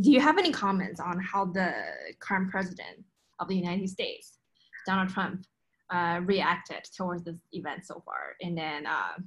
[0.00, 1.72] do you have any comments on how the
[2.20, 3.04] current president
[3.40, 4.38] of the United States,
[4.86, 5.44] Donald Trump,
[5.90, 8.36] uh, reacted towards this event so far?
[8.40, 9.18] And then, uh,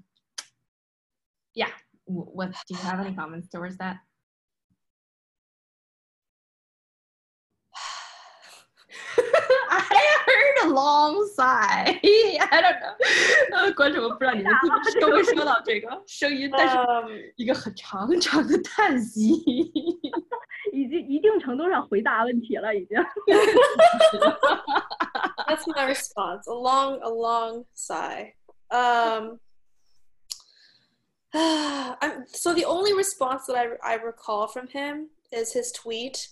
[1.54, 1.70] yeah,
[2.06, 3.98] what do you have any comments towards that?
[10.73, 11.99] long sigh.
[12.51, 12.95] I don't know，
[13.57, 14.53] 呃，观众我不知道你们
[15.01, 19.33] 收没收到这个声音，但是一个很长长的叹息，
[20.73, 22.99] 已经一定程度上回答问题了，已经。
[25.47, 26.47] That's my response.
[26.47, 28.35] A long, a long sigh.
[28.71, 29.41] Um.
[31.31, 36.31] I'm, so the only response that I, I recall from him is his tweet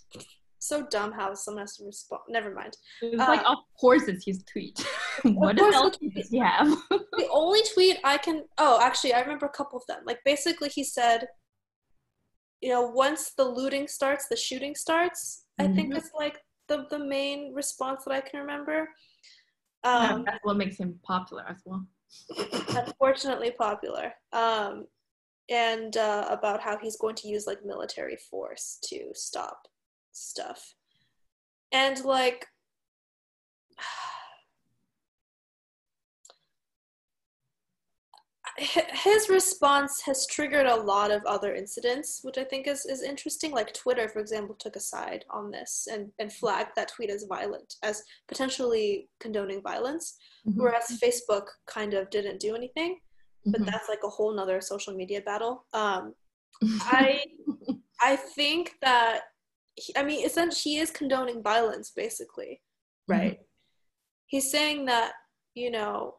[0.62, 2.22] so dumb how someone has to respond.
[2.30, 2.78] Never mind.
[3.02, 4.86] It's uh, like, of course, it's his tweet.
[5.24, 6.68] what else does he have?
[6.90, 8.44] the only tweet I can.
[8.60, 10.02] Oh, actually, I remember a couple of them.
[10.06, 11.28] Like, basically, he said,
[12.62, 15.46] you know, once the looting starts, the shooting starts.
[15.60, 15.72] Mm-hmm.
[15.72, 15.98] I think mm-hmm.
[15.98, 18.88] it's like the, the main response that I can remember.
[19.84, 21.88] Um, yeah, that's what makes him popular as well.
[22.78, 24.14] unfortunately, popular.
[24.32, 24.86] Um,
[25.50, 29.68] and uh, about how he's going to use like military force to stop
[30.12, 30.76] stuff.
[31.72, 32.46] And like
[38.58, 43.52] his response has triggered a lot of other incidents, which I think is, is interesting.
[43.52, 47.26] Like Twitter, for example, took a side on this and, and flagged that tweet as
[47.28, 50.62] violent, as potentially condoning violence, mm-hmm.
[50.62, 53.00] whereas Facebook kind of didn't do anything.
[53.46, 53.72] But mm-hmm.
[53.72, 55.66] that's like a whole nother social media battle.
[55.74, 56.14] Um,
[56.82, 57.24] I
[58.02, 59.22] I think that
[59.96, 62.62] I mean, essentially, he is condoning violence, basically,
[63.10, 63.14] mm-hmm.
[63.14, 63.34] right?
[63.34, 63.44] Mm-hmm.
[64.28, 65.14] He's saying that,
[65.56, 66.16] you know,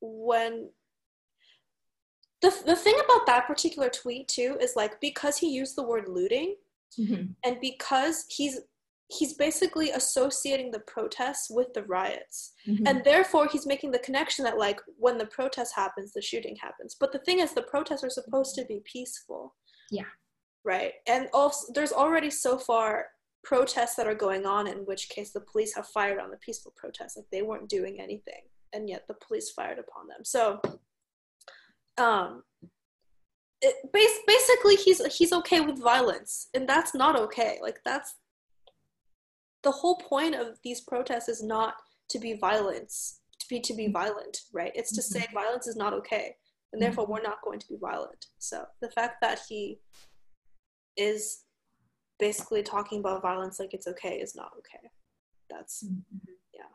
[0.00, 0.68] when
[2.42, 6.08] the, the thing about that particular tweet too is like because he used the word
[6.08, 6.56] looting
[6.98, 7.24] mm-hmm.
[7.44, 8.60] and because he's
[9.08, 12.86] he's basically associating the protests with the riots mm-hmm.
[12.86, 16.96] and therefore he's making the connection that like when the protest happens the shooting happens
[16.98, 19.54] but the thing is the protests are supposed to be peaceful
[19.90, 20.04] yeah
[20.66, 20.94] right.
[21.06, 23.06] And also there's already so far
[23.44, 26.74] protests that are going on in which case the police have fired on the peaceful
[26.76, 27.16] protests.
[27.16, 28.42] Like they weren't doing anything
[28.72, 30.24] and yet the police fired upon them.
[30.24, 30.60] So
[31.96, 32.42] um
[33.62, 33.76] it,
[34.26, 37.58] basically he's he's okay with violence and that's not okay.
[37.62, 38.16] Like that's
[39.62, 41.74] the whole point of these protests is not
[42.10, 44.72] to be violence to be to be violent right?
[44.74, 45.34] It's to say mm-hmm.
[45.34, 46.34] violence is not okay
[46.72, 48.26] and therefore we're not going to be violent.
[48.38, 49.78] So the fact that he
[50.95, 51.43] is
[52.19, 54.89] basically talking about violence like it's okay is not okay.
[55.49, 55.83] That's
[56.53, 56.69] yeah.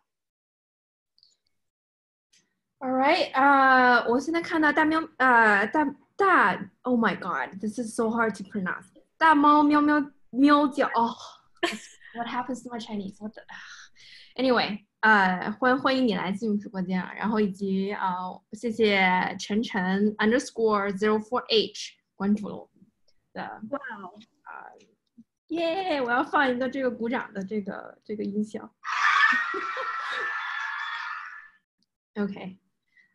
[2.80, 3.32] All right.
[3.32, 5.84] 呃，我现在看到大喵，呃，大
[6.16, 8.86] 大，Oh my God，this is so hard to pronounce。
[9.18, 11.14] 大猫喵喵喵叫，哦，
[12.14, 22.69] What happens to my Chinese？What the？Anyway，呃，欢欢迎你来进入直播间啊，然后以及啊、呃，谢谢晨晨 underscore zero four h 关注了我们
[23.34, 23.79] 的哇
[24.43, 24.65] 啊，
[25.47, 26.01] 耶！
[26.01, 28.71] 我要放一个这个鼓掌的这个这个音效。
[32.15, 32.57] OK，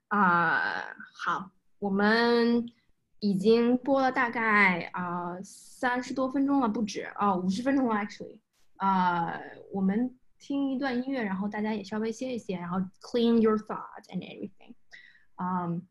[0.08, 2.66] 啊、好，我们
[3.20, 8.38] 已经播了大概啊三十多分钟了，不止啊五十分钟了，actually，
[8.76, 9.38] 啊、
[9.70, 14.74] 我们听一段音乐，然后大家也稍微歇一歇，然后 clean your thoughts and everything，
[15.36, 15.86] 嗯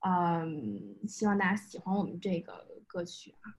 [0.00, 3.54] 嗯，希望大家喜欢我们这个歌曲啊。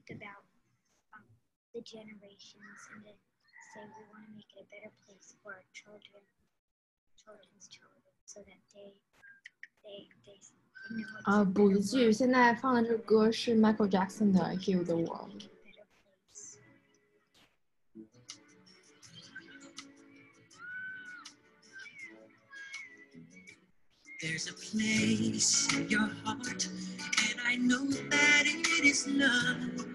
[0.00, 0.44] think about
[1.12, 1.24] um,
[1.74, 3.18] the generations and then
[3.74, 6.22] say we want to make it a better place for our children,
[7.16, 8.96] children's children, so that they
[9.84, 10.38] they they,
[10.88, 15.32] they know it's 啊， a 补 better 一句， world, 现在放的这个歌是 Michael Jackson 的《Heal the World》。
[15.34, 16.58] make it a better place.
[24.22, 29.89] There's a place in your heart, and I know that it is love.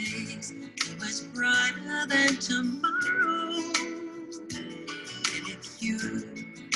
[0.00, 3.56] A place brighter than tomorrow.
[4.54, 5.98] And if you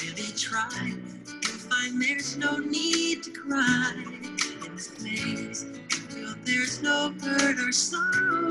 [0.03, 0.93] really try,
[1.29, 3.93] you'll find there's no need to cry.
[3.97, 5.67] In this place,
[6.11, 8.51] feel there's no hurt or sorrow.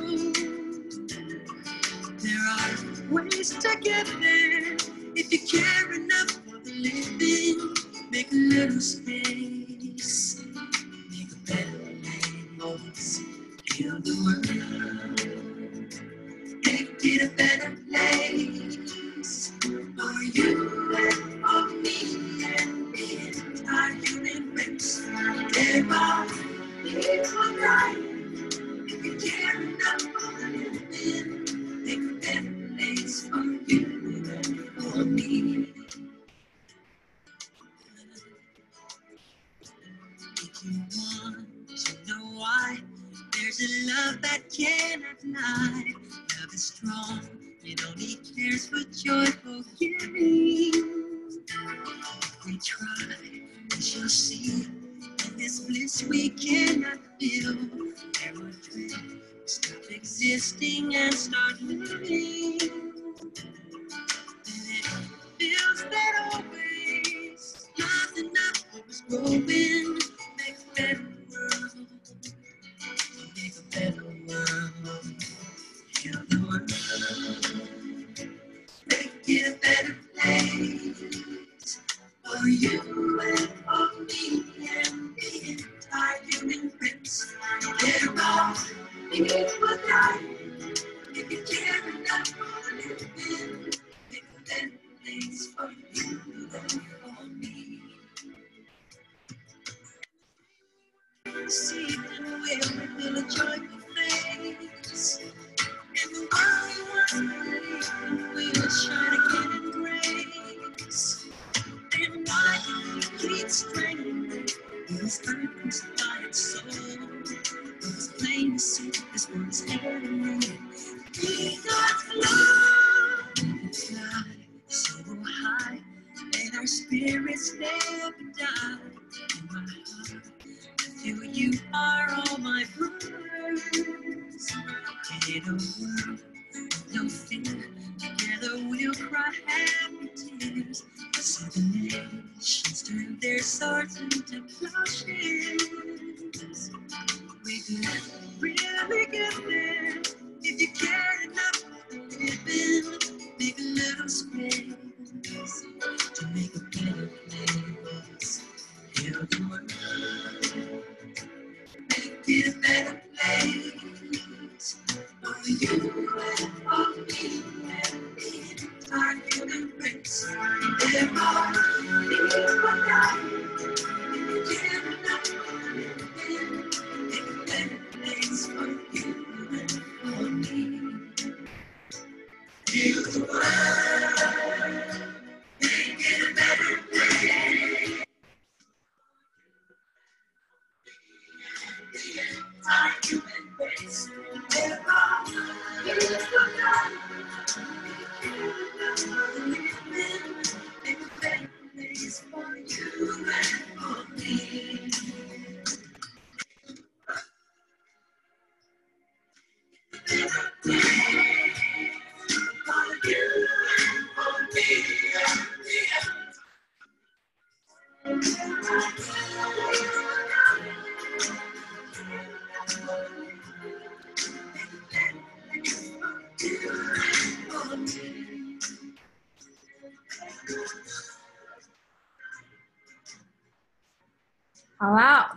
[2.19, 4.78] There are ways to get there
[5.17, 5.91] if you care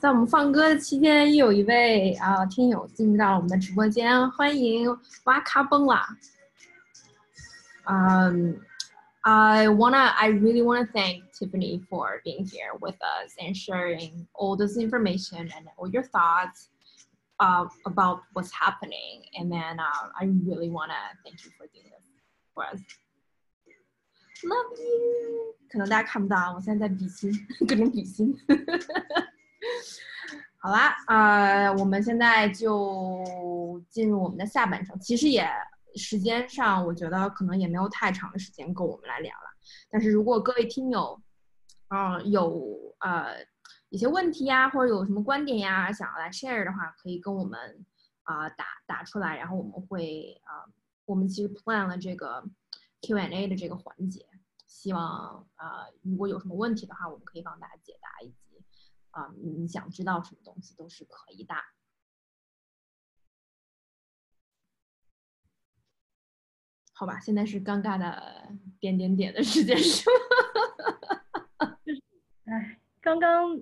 [0.04, 4.90] 在我们放歌的期间，又有一位啊、听友进入到了我们的直播间，欢迎
[5.26, 6.08] 哇卡崩啦。
[7.86, 8.56] Um,
[9.22, 14.56] I wanna, I really wanna thank Tiffany for being here with us and sharing all
[14.56, 16.70] this information and all your thoughts
[17.38, 19.26] uh, about what's happening.
[19.38, 22.06] And then uh, I really wanna thank you for doing this
[22.54, 22.80] for us.
[24.44, 25.56] Love you。
[25.70, 27.32] 可能大家看不到啊，我现在在比心，
[27.68, 28.36] 各种比心。
[30.59, 34.99] 好啦，呃，我们现在就进入我们的下半程。
[34.99, 35.47] 其实也
[35.97, 39.51] 时间上，我觉得可能也没有太长的时间够我们来聊了。
[39.91, 41.21] 但是如果各位听友，
[41.89, 43.45] 嗯、有呃
[43.91, 47.85] 一些问题呀，或者有什么观点呀，想要来 share 的话，可以跟我们
[48.23, 50.65] 啊、打打出来，然后我们会啊、
[51.05, 52.43] 我们其实 plan 了这个
[53.03, 54.27] Q&A 的这个环节，
[54.67, 58.35] 希望啊、如果有什么问题的话，我们可以帮大家解答，以及
[59.15, 61.55] 啊、你想知道什么东西都是可以的。
[66.93, 68.49] 好吧，现在是尴尬的
[68.81, 70.05] 点点点的时间是
[71.59, 71.79] 吗？
[72.47, 73.61] 哎，刚刚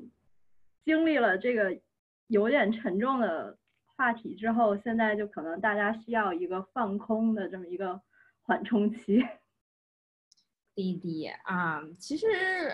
[0.84, 1.80] 经历了这个
[2.26, 8.02] 有点沉重的话题之后，现在就可能大家需要一个放空的这么一个
[8.42, 9.22] 缓冲期。
[10.74, 12.26] 弟弟啊、其实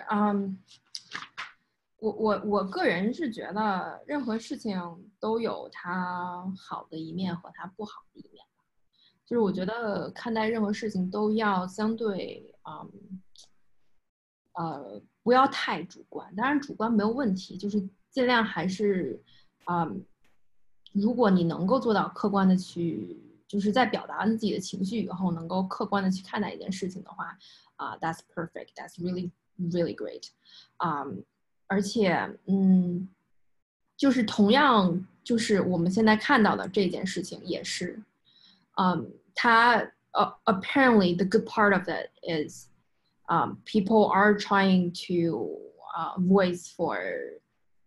[0.09, 0.57] 嗯，
[1.99, 4.79] 我我我个人是觉得任何事情
[5.19, 8.63] 都有它好的一面和它不好的一面吧。
[9.25, 13.21] 就是我觉得看待任何事情都要相对嗯
[14.53, 19.21] 呃不要太主观，当然主观没有问题，就是尽量还是
[19.65, 20.03] 嗯，
[20.93, 27.37] 如果你能够做到客观的去，就是在表达自己的情绪以后，能够客观的去看待一件事情的话。
[27.79, 28.73] 啊、t h a t s perfect.
[28.75, 30.27] That's really really great.
[30.75, 31.05] 啊、
[31.68, 32.14] 而且
[32.46, 33.08] 嗯，
[33.96, 38.02] 就是同样就是我们现在看到的这件事情也是，
[38.76, 39.76] 嗯，它
[40.12, 42.68] 呃、apparently the good part of it is,
[43.28, 45.58] um, people are trying to
[45.96, 47.00] uh, voice for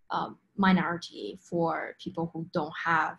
[0.09, 3.18] um, minority for people who don't have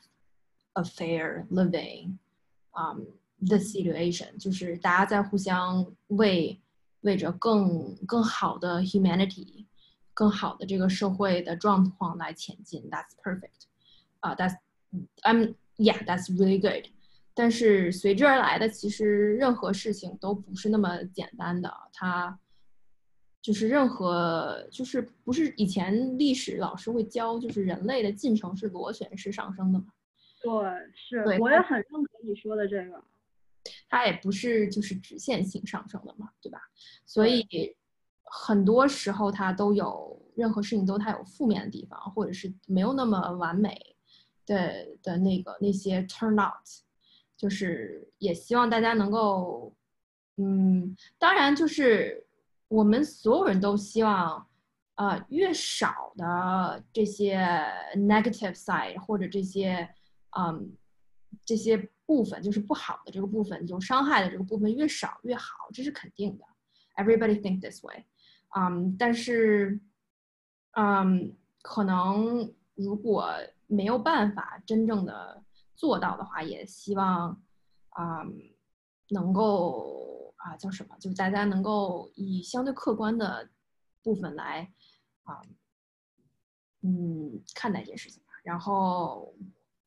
[0.74, 2.18] a fair living.
[2.72, 3.06] Um,
[3.40, 6.60] the situation 就是大家在互相为
[7.00, 9.64] 为着更更好的 humanity，
[10.13, 12.89] 更好的这个社会的状况来前进。
[12.89, 13.65] That's perfect.
[14.19, 14.61] 啊、t h a t s
[15.23, 16.89] I'm yeah, that's really good.
[17.33, 21.73] 但是随之而来的，其实任何事情都不是那么简单的。
[21.91, 22.39] 它
[23.41, 29.85] 就是任何就是不是以前历史老师会教，就是人类的进程是螺旋式上升的嘛。
[30.41, 30.51] 对，
[30.95, 33.03] 是对，我也很认可你说的这个。
[33.89, 36.59] 它也不是就是直线性上升的嘛，对吧？
[37.05, 37.43] 所以
[38.35, 43.79] 很多时候它都有任何事情都它有负面的地方，或者是没有那么完美
[44.47, 46.67] 的的那个那些 turn out，
[47.37, 49.71] 就是也希望大家能够，
[50.37, 52.25] 嗯，当然就是
[52.67, 54.47] 我们所有人都希望，
[54.95, 57.37] 呃，越少的这些
[57.95, 59.87] negative side 或者这些，
[60.35, 60.75] 嗯，
[61.45, 61.77] 这些
[62.07, 66.43] 部分就是不好的这个部分，有伤害的这个部分越少越好，这是肯定的。
[66.95, 68.05] Everybody think this way，
[68.55, 69.79] 嗯，但是，
[70.73, 73.33] 嗯，可能如果
[73.67, 75.43] 没有办法真正的
[75.75, 77.41] 做到的话，也希望，
[77.97, 78.31] 嗯，
[79.09, 83.49] 能够啊叫什么，就是大家能够以相对客观的
[84.03, 84.71] 部分来，
[85.23, 85.41] 啊，
[86.81, 88.33] 嗯，看待这件事情吧。
[88.43, 89.33] 然后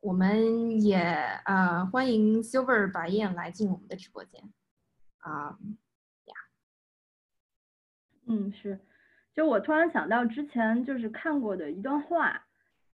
[0.00, 0.98] 我们也
[1.44, 4.52] 呃欢迎 Silver 白燕来进我们的直播间
[5.18, 5.56] 啊。
[8.26, 8.78] 嗯是，
[9.34, 12.44] 就我突然想到之前就是看过的一段话，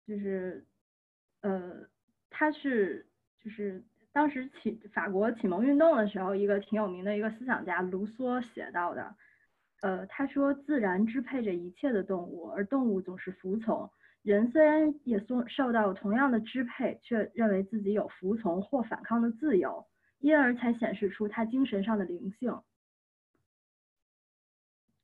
[0.05, 0.65] 就是，
[1.41, 1.87] 呃，
[2.29, 3.05] 他是
[3.41, 9.15] 就是当时启法国启蒙运动的时候，一个挺有名的一个思想家卢梭写到的，
[9.81, 13.89] 呃，他说自然支配着一切的动物，而动物总是服从。
[14.21, 19.87] 人虽然也受受到同样的支配，却认为自己有服从或反抗的自由，
[20.19, 22.59] 因而才显示出他精神上的灵性。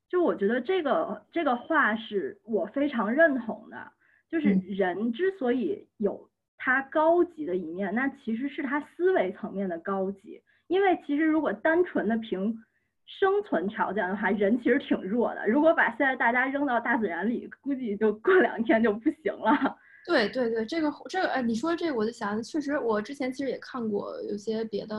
[0.09, 3.91] 就我觉得这个这个话是我非常认同的，
[4.29, 10.41] 就是嗯人之所以有他高级的一面，那其实是他思维层面的高级。
[10.67, 12.57] 因为其实如果单纯的凭
[13.05, 15.47] 生存条件的话，人其实挺弱的。
[15.47, 19.77] 如果把现在大家扔到大自然里，估计就过两天就不行了。
[20.05, 24.95] 对对对，这个这个，哎，你说这个，我就想，确实，我之前其实也看过有些别的，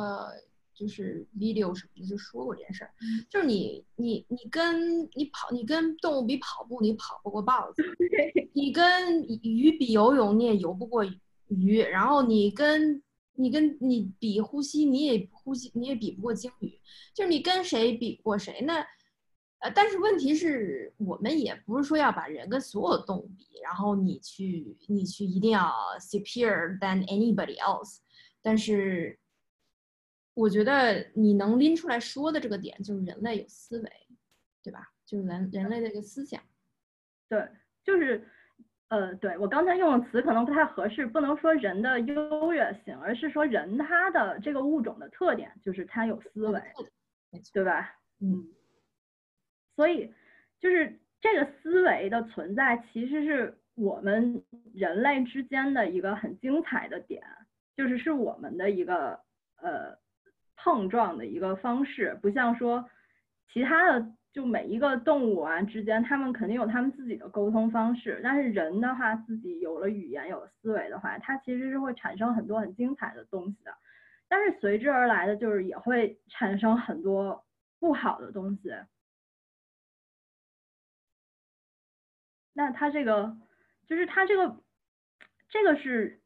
[0.79, 2.91] 就是 video 什么的，就说过这件事儿，
[3.29, 7.83] 就是你你你跟你跑，你跟动物比跑步，你跑不过豹子；
[8.55, 11.05] 你跟鱼比游泳，你也游不过
[11.49, 13.03] 鱼；然后你跟
[13.35, 16.79] 你跟你比呼吸，你也呼吸，你也比不过鲸鱼。
[17.13, 18.61] 就是你跟谁比过谁？
[18.63, 18.87] 那
[19.59, 27.97] 呃，但是问题是我们也不是说要把人跟所有动物比，然后你去你去一定要 superior than anybody else。
[28.41, 29.19] 但是
[30.39, 33.91] 我觉得你能拎出来说的这个点，就是人类有思维，
[34.63, 34.89] 对吧？
[35.05, 36.41] 就是人人类的一个思想。
[37.29, 37.45] 对，
[37.83, 38.25] 就是，
[38.87, 46.63] 呃，对我刚才用的词可能不太合适，不能说人的优越性，而是说人他的这个物种的特点就是他有思维，
[47.53, 47.99] 对吧？
[48.21, 48.47] 嗯，
[49.75, 50.15] 所以
[50.61, 57.25] 就是这个思维的存在，其实是我们人类之间的一个很精彩的点，
[57.77, 59.19] 就是是我们的一个
[59.57, 59.99] 呃
[60.59, 62.91] 碰撞的一个方式，不像说
[63.53, 73.73] 其他的就每一个动物啊之间，他们肯定有他们自己的沟通方式，但是人的话，自己有了语言，有了思维的话，它其实是会产生很多很精彩的东西的，
[74.29, 77.45] 但是随之而来的就是也会产生很多
[77.81, 78.73] 不好的东西。
[82.53, 83.37] 那它这个
[83.87, 84.61] 就是它这个
[85.49, 86.21] 这个是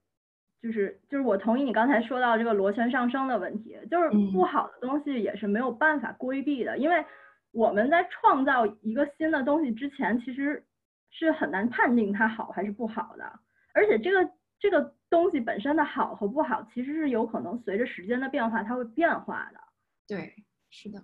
[0.62, 4.30] 就是就是我同意你刚才说到这个螺旋上升的问题，就是嗯。
[4.32, 7.04] 不好的东西也是没有办法规避的，因为
[7.50, 10.64] 我们在创造一个新的东西之前，其实
[11.10, 13.40] 是很难判定它好还是不好的，
[13.74, 19.60] 而且这个这个东西本身的好和不好，其实是有可能随着时间的变化它会变化的。
[20.06, 20.32] 对，
[20.70, 21.02] 是的，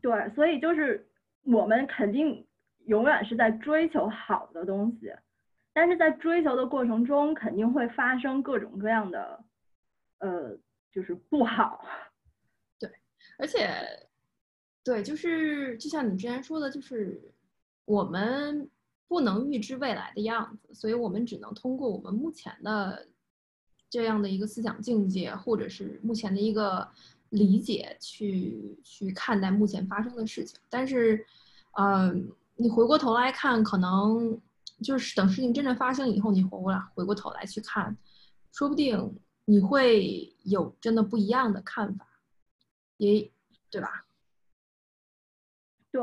[0.00, 1.06] 对，所以就是
[1.44, 2.46] 我们肯定
[2.86, 5.12] 永远是在追求好的东西，
[5.72, 9.44] 但是在追求的过程中，肯定会发生各种各样的，
[10.18, 10.58] 呃，
[10.92, 11.84] 就是不好。
[12.78, 12.90] 对
[13.38, 13.70] 而且，
[14.82, 17.32] 对，就是就像你之前说的，就是
[17.84, 18.68] 我们
[19.06, 23.06] 不能预知未来的样子，所以我们只能通过我们目前的
[23.88, 26.88] 这样的一个思想境界，或者是目前的一个
[27.30, 30.58] 理解去去看待目前发生的事情。
[30.68, 31.24] 但是，
[31.78, 34.40] 嗯、你回过头来看，可能
[34.82, 37.96] 就是等事情真正发生以后，你回过来回过头来去看，
[38.52, 42.06] 说不定你会有真的不一样的看法。
[42.98, 43.30] 也
[43.70, 44.04] 对吧？
[45.90, 46.02] 对，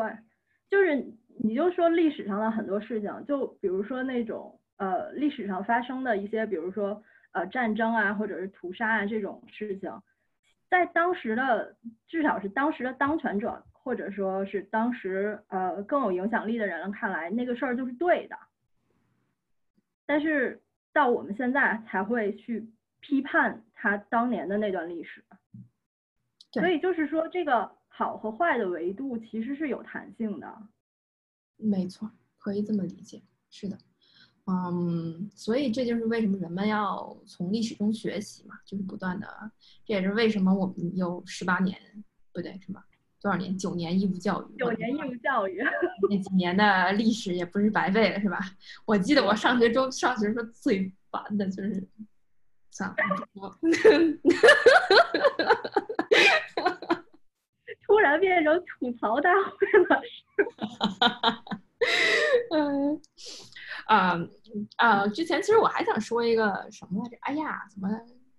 [0.68, 7.04] 就是你就说历史上的很多事情，就比如说那种呃历史上发生的一些，比如说
[7.34, 10.02] 呃战争啊，或者是屠杀啊这种事情，
[10.72, 18.36] 在当时的至少是当时的当权者，或者说是当时呃更有影响力的人看来，那个事儿就是对的。
[20.08, 22.68] 但是到我们现在才会去
[23.00, 25.24] 批判他当年的那段历史。
[26.54, 30.68] 所以就是说，这个好和坏的维度其实是有弹性的。
[31.58, 33.22] 没错，可以这么理解。
[33.50, 33.78] 是的，
[34.46, 39.52] 嗯，所以这就是为什么人们要从历史中学习嘛，就是不断的。
[39.86, 41.80] 这也是为什么我们有十八年，
[42.34, 42.84] 不对，什么
[43.20, 43.58] 多少年？
[43.58, 44.58] 九年义务教育。
[44.58, 45.64] 九年义务教育，
[46.10, 48.40] 那几年的历史也不是白费了，是吧？
[48.86, 51.88] 我记得我上学中上学时候最烦的就是，
[52.72, 52.96] 算了，
[53.34, 53.58] 不说
[57.86, 60.02] 突然变成吐槽大会了。
[62.52, 63.02] 嗯，
[63.86, 64.20] 啊
[64.76, 65.08] 啊！
[65.08, 67.18] 之前其实我还想说一个什么来着？
[67.22, 67.88] 哎呀，怎么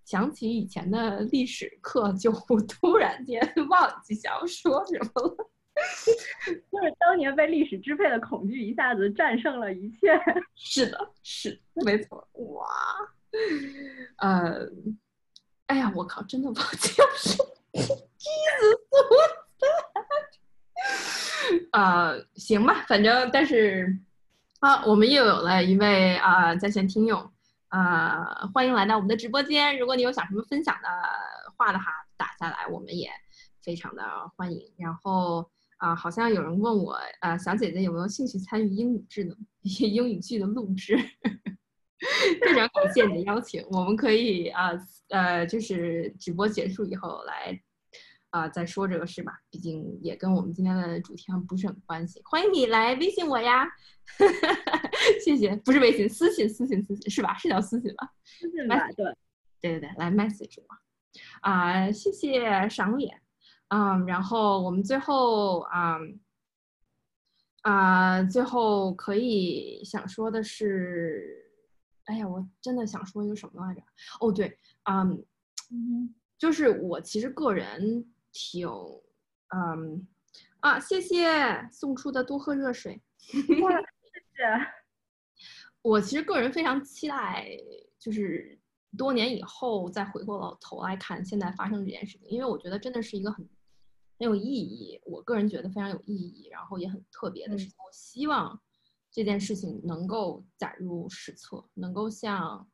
[0.08, 2.32] 想起以前的历史课就
[2.66, 3.38] 突然间
[3.68, 5.36] 忘记想要说什么了？
[6.48, 10.18] 就是当年被历史支配的恐惧一下子战胜了一切。
[10.56, 12.66] 是的，是的没错，哇！
[14.16, 14.66] 呃，
[15.66, 17.36] 哎呀，我靠，真的忘记了是
[17.74, 18.78] Jesus
[19.10, 19.30] what
[19.60, 20.24] that？
[21.72, 23.94] 呃，行吧，反正但是
[24.60, 27.30] 啊，我们又有了一位啊、在线听友。
[27.68, 29.78] 啊、欢迎来到我们的直播间。
[29.78, 30.88] 如果你有想什么分享的
[31.56, 31.84] 话的话，
[32.16, 33.10] 打下来，我们也
[33.62, 34.02] 非常的
[34.36, 34.72] 欢迎。
[34.78, 40.96] 然后啊、好像有人问我，呃，小姐姐有没有兴趣参与英语制的 英语剧的录制？
[42.40, 44.70] 非常感谢你的邀请，我们可以啊
[45.10, 47.60] 呃就是直播结束以后来
[48.30, 52.20] 啊、再说这个事吧，毕竟也跟我们今天的主题不是很关系。
[52.24, 53.66] 欢迎你来微信我呀，
[55.24, 57.34] 谢谢，不是微信，私信私信私信是吧？
[57.38, 58.12] 是叫私信吧？
[58.24, 59.04] 私信吧，对，
[59.60, 60.76] 对对对，来 message 我
[61.40, 63.20] 啊、谢谢赏脸，
[63.68, 65.98] 嗯，然后我们最后啊
[67.62, 71.50] 啊、最后可以想说的是，
[72.04, 73.82] 哎呀，我真的想说一个什么来着？
[74.20, 75.24] 哦，对，嗯，
[75.70, 78.68] 嗯就是我其实个人挺，
[79.54, 80.06] 嗯
[80.60, 83.00] 啊，谢谢送出的多喝热水。
[83.18, 84.77] 谢谢。
[85.82, 87.48] 我其实个人非常期待，
[87.98, 88.58] 就是
[88.96, 93.48] 多年以后再回过头来看现在发生这件事情，因为我觉得真的是一个很
[94.18, 97.74] 很有意义，我个人觉得非常有意义，然后也很特别的事情。
[97.78, 98.60] 我希望
[99.10, 102.68] 这件事情能够载入史册，能够像，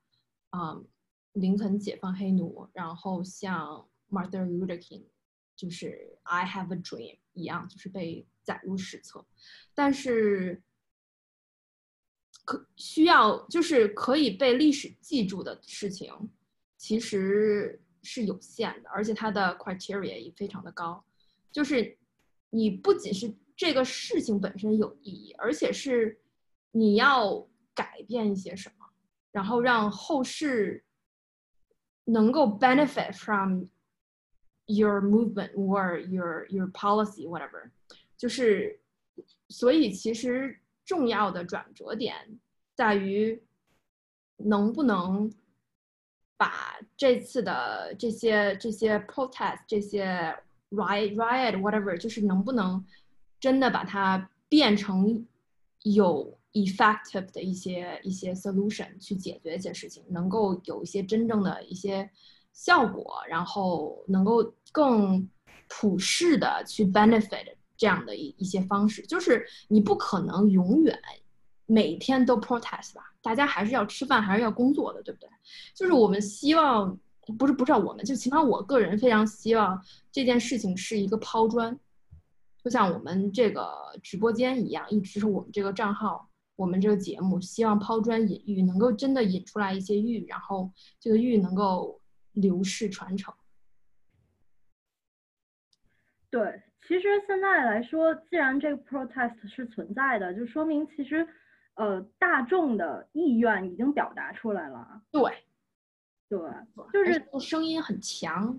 [0.57, 0.87] 嗯，
[1.33, 5.05] 林肯解放黑奴，然后像 Martin Luther King，
[5.55, 9.25] 就是 I have a dream 一样，就是被载入史册。
[9.75, 10.63] 但是
[12.45, 16.13] 可需要就是可以被历史记住的事情，
[16.77, 21.03] 其实是有限的，而且它的 criteria 也非常的高。
[21.51, 21.97] 就是
[22.51, 26.21] 你不仅是这个事情本身有意义，而且是
[26.73, 28.87] 你要改变一些什么，
[29.33, 30.85] 然后让后世
[32.05, 33.65] 能够 benefit from
[34.67, 37.71] your movement or your your policy whatever，
[38.17, 38.81] 就是
[39.49, 42.39] 所以其实重要的转折点
[42.75, 43.43] 在于
[44.37, 45.33] 能不能
[46.37, 50.37] 把这次的这些这些 protest 这些
[50.71, 52.85] riot riot whatever，就是能不能
[53.39, 55.27] 真的把它变成
[55.85, 62.11] 有 effective 的一些一些 solution 去解决一些事情，能够有一些真正的一些
[62.53, 65.29] 效果，然后能够更
[65.69, 70.99] 普世的去 benefit 这样的一一些方式，就是你不可能永远
[71.67, 75.29] 每天都 protest 吧，大家还是要吃饭，还是要工作的，对不对？
[75.75, 76.99] 就是我们希望，
[77.39, 81.79] 不是不是我们，就起码我个人非常希望这件事情是一个抛砖，
[82.63, 83.73] 就像我们这个
[84.03, 90.71] 直播间一样，一直是我们这个账号，我们这个节目希望抛砖引玉，能够真的引出来一些玉，然后
[91.01, 92.01] 这个玉能够
[92.33, 93.33] 流逝传承。
[96.31, 101.27] 对，其实现在来说，既然这个 protest 是存在的，就说明其实
[101.77, 105.01] 呃大众的意愿已经表达出来了。
[105.11, 105.23] 对，
[106.29, 106.39] 对，
[106.93, 108.59] 就是声音很强。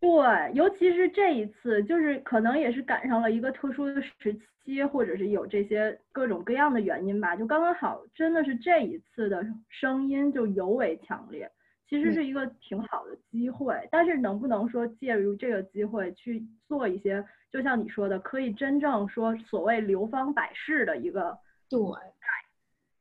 [0.00, 0.10] 对，
[0.52, 11.50] 尤其是这一次，就是可能也是赶上了一个特殊的时期，或者是有这些各种各样的原因吧，就刚刚好，真的是这一次的声音就尤为强烈。
[11.94, 12.14] 其实嗯。
[12.14, 21.38] 是一个挺好的机会，但是能不能说借助这个机会去做一些，就像你说的，可以真正说所谓流芳百世的一个
[21.68, 21.78] 对，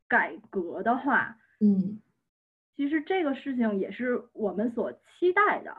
[0.07, 1.99] 改革的话，嗯，
[2.75, 5.75] 其实这个事情也是我们所期待的。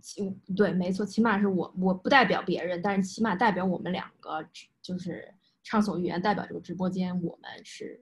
[0.00, 4.46] 起对，没错，起码是我，我不代表别人，但是起码代表我们两个，
[4.80, 5.34] 就是
[5.64, 8.00] 畅所欲言，代表这个直播间，我们是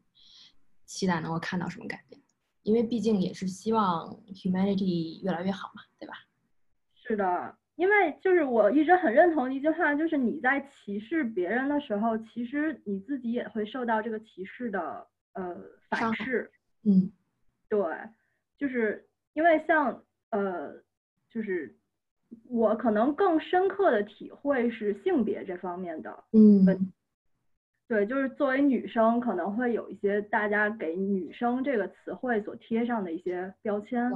[0.85, 2.21] 期待能够看到什么改变，
[2.67, 6.15] 因为毕竟也是希望 humanity 越来越好嘛，对吧？
[6.97, 15.57] 是的，因为就是我一直很认同的一句话，就是你在歧视别人的时候，其实你自己也会受到这个歧视的呃
[15.91, 16.51] 反噬。
[16.83, 17.13] 嗯
[17.69, 17.79] 对，
[18.59, 20.73] 就是因为像呃，
[21.31, 21.77] 就是
[22.49, 26.25] 我可能更深刻的体会是性别这方面的。
[26.33, 26.93] 嗯
[27.89, 34.13] 对，就是作为女生，可能会有一些大家给女生这个词汇所贴上的一些标签。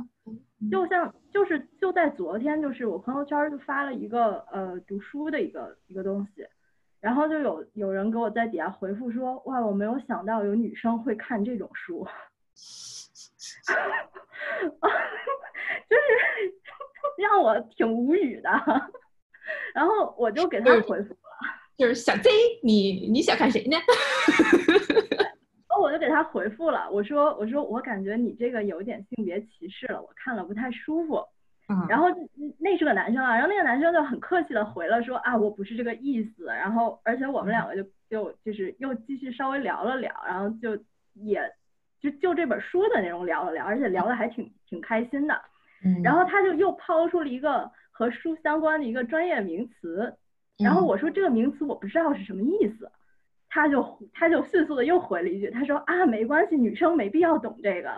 [0.71, 6.45] 就像就是就在昨天，就是我朋友圈儿就发了一个呃读书的一个一个东西，
[7.01, 12.05] 然后就有有人给我在底下回复说，哇，我没有想到有女生会看这种书，
[15.89, 16.03] 就是
[17.23, 18.51] 让我挺无语的。
[19.75, 21.17] 然后我就给他就是回复，
[21.81, 22.29] 就是小 Z，
[22.63, 23.79] 你你想看谁呢？
[25.67, 31.25] 后 我就给他回复了，我说我说我感觉你这个有点性别歧视了，我看了不太舒服。
[31.71, 36.45] 嗯，然后嗯那是个男生啊，然后那个男生就很客气的回了说啊，我不是这个意思。
[36.45, 40.77] 然后而且我们两个就就就是又继续稍微聊了聊，然后就
[41.15, 41.41] 也
[41.99, 45.41] 就就这本书的内容聊了聊，而且聊的还挺挺开心的。
[45.83, 50.15] 嗯然后他就又抛出了一个和书相关的一个专业名词，
[50.63, 52.91] 然后嗯我说这个名词我不知道是什么意思，
[53.49, 57.91] 他就他就迅速的又回了一句，他说啊没关系，女生没必要懂这个。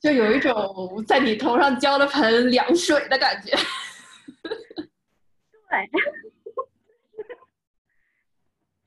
[0.00, 3.52] 就有一种在你头上浇了盆凉水的感觉。
[5.70, 5.86] 对，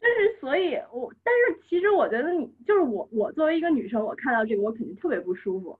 [0.02, 5.80] 就是所以我，但是其实我觉得你就是我，我作为一个女生，我看到这个我肯定特别不舒服。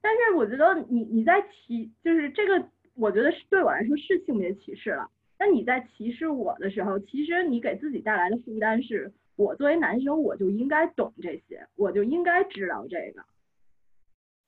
[0.00, 5.10] 但是我觉得你你在提，就是这个，我觉得是对我来说是性别歧视了。
[5.38, 13.24] 那你在歧视我的时候，其实你给自己带来的负担是，我作为男生我就应该懂这些，我就应该知道这个，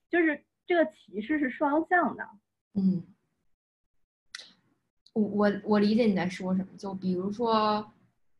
[0.08, 2.28] 就是这个歧视是双向的。
[2.74, 3.02] 嗯，
[5.14, 7.92] 我我我理解你在说什么，就比如说，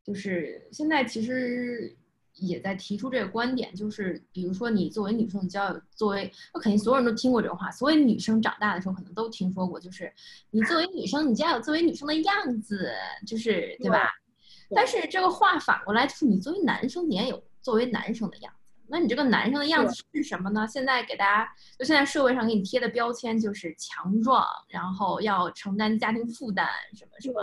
[0.03, 1.93] 就是现在其实
[2.35, 10.11] 也在提出这个观点，就是比如说你作为女生，你就要有作为，那肯定所有人都听过这个话，所有女生长大的时候可能都听说过，就是
[10.51, 12.91] 你作为女生，你就要有作为女生的样子，
[13.25, 14.09] 就是对吧？
[14.69, 18.59] 对但是这个话反过来就是，你作为男生，你也有作为男生的样子。
[18.87, 20.67] 那你这个男生的样子是什么呢？
[20.67, 27.41] 现在给大家，就现在社会上给你贴的标签就是强壮，然后要承担家庭负担，什么什么。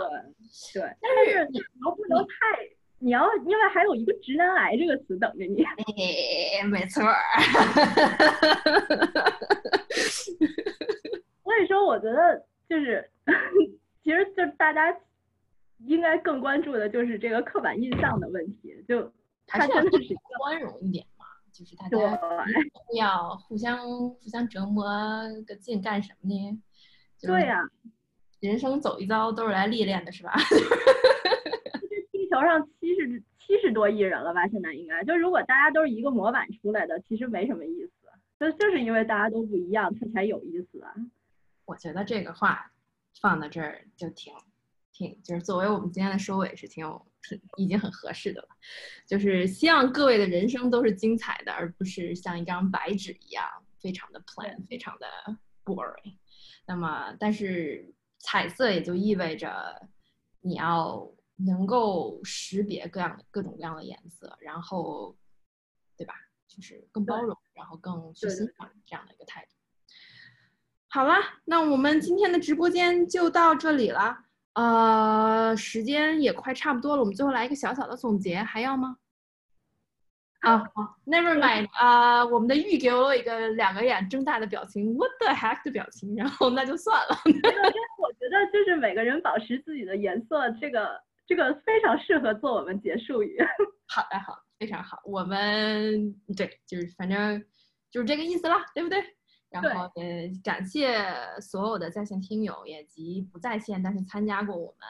[0.73, 2.33] 对，但但是是你你要不能太，
[3.03, 5.61] 你要因为还有一个直男癌这个词等着你。
[5.61, 7.13] 哎，没错儿。
[11.43, 13.11] 所以说，我觉得就是，
[14.03, 14.95] 其实就大家
[15.85, 19.11] 应该更关注的就是这个刻板印象的问题，就
[19.45, 21.97] 它 还是要真的是宽容一点嘛，就是大家
[22.87, 24.85] 不要互相互相折磨
[25.45, 26.57] 个劲干什么呢？
[27.21, 27.61] 对呀、
[28.39, 30.33] 人生走一遭都是来历练的，是吧？
[32.33, 34.47] 地球上七十七十多亿人了吧？
[34.47, 37.91] 现在应该就如果大家都是一个模板出来的，其实没什么意思。
[38.39, 40.91] 就就是因为大家都不一样，它才有意思啊。
[41.65, 42.71] 我觉得这个话
[43.21, 44.33] 放到这儿就挺
[44.91, 48.47] 挺，就是作为我们今天的收尾是挺有挺已经很合适的了。
[49.07, 53.45] 就是希望各位的人生都是精彩的，而不是像一张白纸一样
[53.79, 55.07] 非常的 plain，非常的
[55.63, 56.17] boring。
[56.65, 59.87] 那么，但是彩色也就意味着
[60.41, 65.15] 你要能够识别各样各种各样的颜色，然后，
[65.97, 66.13] 对吧？
[66.47, 69.55] 就是更包容，然后更去欣赏这样的一个态度。
[70.87, 71.15] 好了，
[71.45, 74.15] 那我们今天的直播间就到这里了。
[74.53, 78.97] 呃，时间也快差不多了，我们最后来一个小小的总结，还要吗？
[80.41, 87.17] 啊，好，Never mind，啊、我们的玉给了我一个两个眼睁大的表情，What the heck 的表情，然后那就算了。
[87.25, 87.49] 因为
[87.97, 93.37] 我觉得就是每个人保持自己的颜色，这个这个非常适合做我们结束语。
[93.87, 94.99] 好的，好，非常好。
[95.05, 97.43] 我们对，就是反正
[97.91, 99.03] 就是这个意思啦，对不对？
[99.49, 100.97] 然后也感谢
[101.39, 104.87] 所有的在线听友，以及不在线但是参加过我们，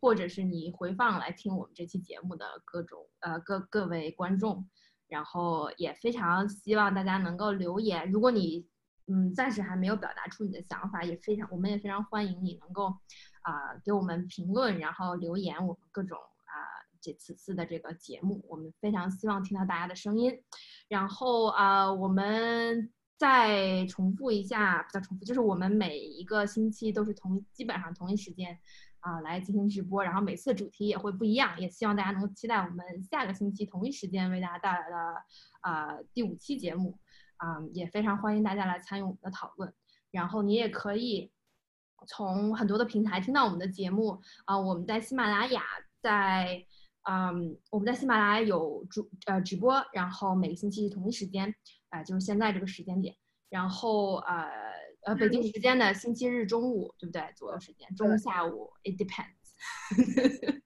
[0.00, 4.68] 或者是你回放来听我们这期节目的各种呃各各位观众。
[5.08, 8.66] 然后也非常希望大家能够留言，如果你
[9.08, 12.96] 嗯暂时还没有表达出你的想法，也非常我们也非常欢迎你能够
[13.42, 16.54] 啊、给我们评论，然后留言我们各种啊、
[17.00, 20.42] 这此次的这个节目，我们非常希望听到大家的声音。
[20.88, 28.58] 然后啊、我们再重复一下，不叫重复，就是我们每一个星期都是同基本上同一时间
[29.00, 34.96] 啊、来进行直播，然后每次的主题也会不一样，也希望大家能期待我们下个星期同一时间为大家带来的
[35.60, 36.98] 啊、第五期节目
[37.38, 39.72] 啊、也非常欢迎大家来参与我们的讨论。
[40.12, 41.32] 然后你也可以
[42.06, 45.62] 从很多的平台听到我们的节目啊、我们在喜马拉雅，
[46.00, 46.64] 在
[47.02, 51.54] 嗯，我们在喜马拉雅有主呃直播，然后每个星期同一时间，
[51.90, 53.14] 啊、就是现在这个时间点，
[53.48, 54.48] 然后呃
[55.04, 57.22] 呃北京时间的星期日中午，对不对？
[57.36, 59.32] 左右时间，中午下午，it depends。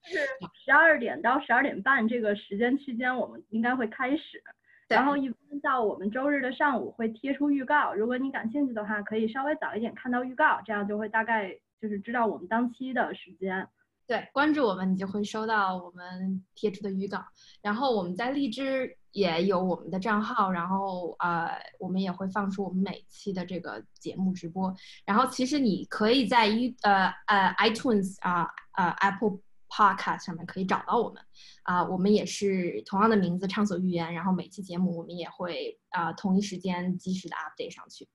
[0.65, 4.43] 十二点到十二点半这个时间区间，我们应该会开始。
[4.89, 11.51] 然后一般到我们周日的上午会贴出预告，如果你感兴趣的话，可以稍微早一点看到预告，这样就会大概
[11.81, 13.67] 就是知道我们当期的时间。
[14.07, 17.25] 对，关注我们，你就会收到我们贴出的预告。
[17.61, 21.51] 然后我们在荔枝也有我们的账号，然后呃，
[21.81, 24.73] 我们也会放出我们每期的这个节目直播。
[25.05, 31.23] 然后其实你可以在一呃呃 iTunes 啊呃 Apple Podcast 上面可以找到我们。
[31.63, 38.09] 啊、我们也是同样的名字畅所欲言，然后每期节目我们也会啊、同一时间及时的 update 上去。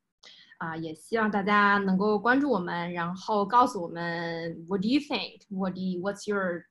[0.58, 5.42] 啊、也希望大家能够关注我们，然后告诉我们 What do you think?
[5.50, 6.66] What do you, What's your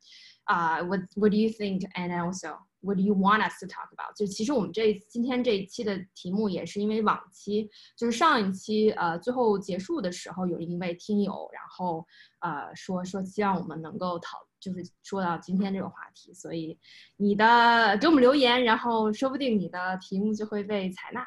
[0.45, 1.83] 啊、what What do you think?
[1.95, 4.15] And also What do you want us to talk about?
[4.17, 12.07] 就其实我们这今天这一期的题目也是因为往期就是上一期呃最后结束的时候有一位听友然后
[12.39, 16.79] 呃说说希望我们能够讨就是说到今天这个话题，所以
[17.17, 21.27] 你的给我们留言，然后说不定你的题目就会被采纳。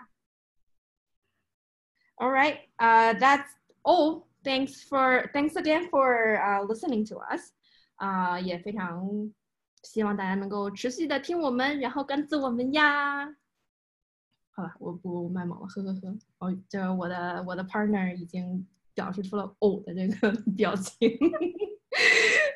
[2.15, 3.47] All right, uh, that's
[3.81, 4.27] all.
[4.43, 7.51] Thanks for thanks again for uh, listening to us.
[7.95, 9.33] 啊、也非常
[9.83, 13.25] 希望大家能够持续的听我们，然后关注我们呀。
[14.51, 16.17] 好了，我不卖萌了，呵呵呵。
[16.39, 21.09] 哦，这我的我的 partner 已经表示出了呕的这个 表情。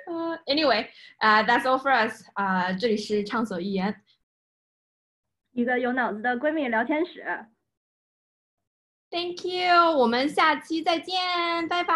[0.09, 2.25] 呃、a n y w a y 啊、t h a t s all for us.
[2.33, 3.93] 啊、这里是畅所欲言。
[5.51, 7.23] 一个有脑子的闺蜜聊天室。
[9.09, 11.93] Thank you，我们下期再见，拜拜。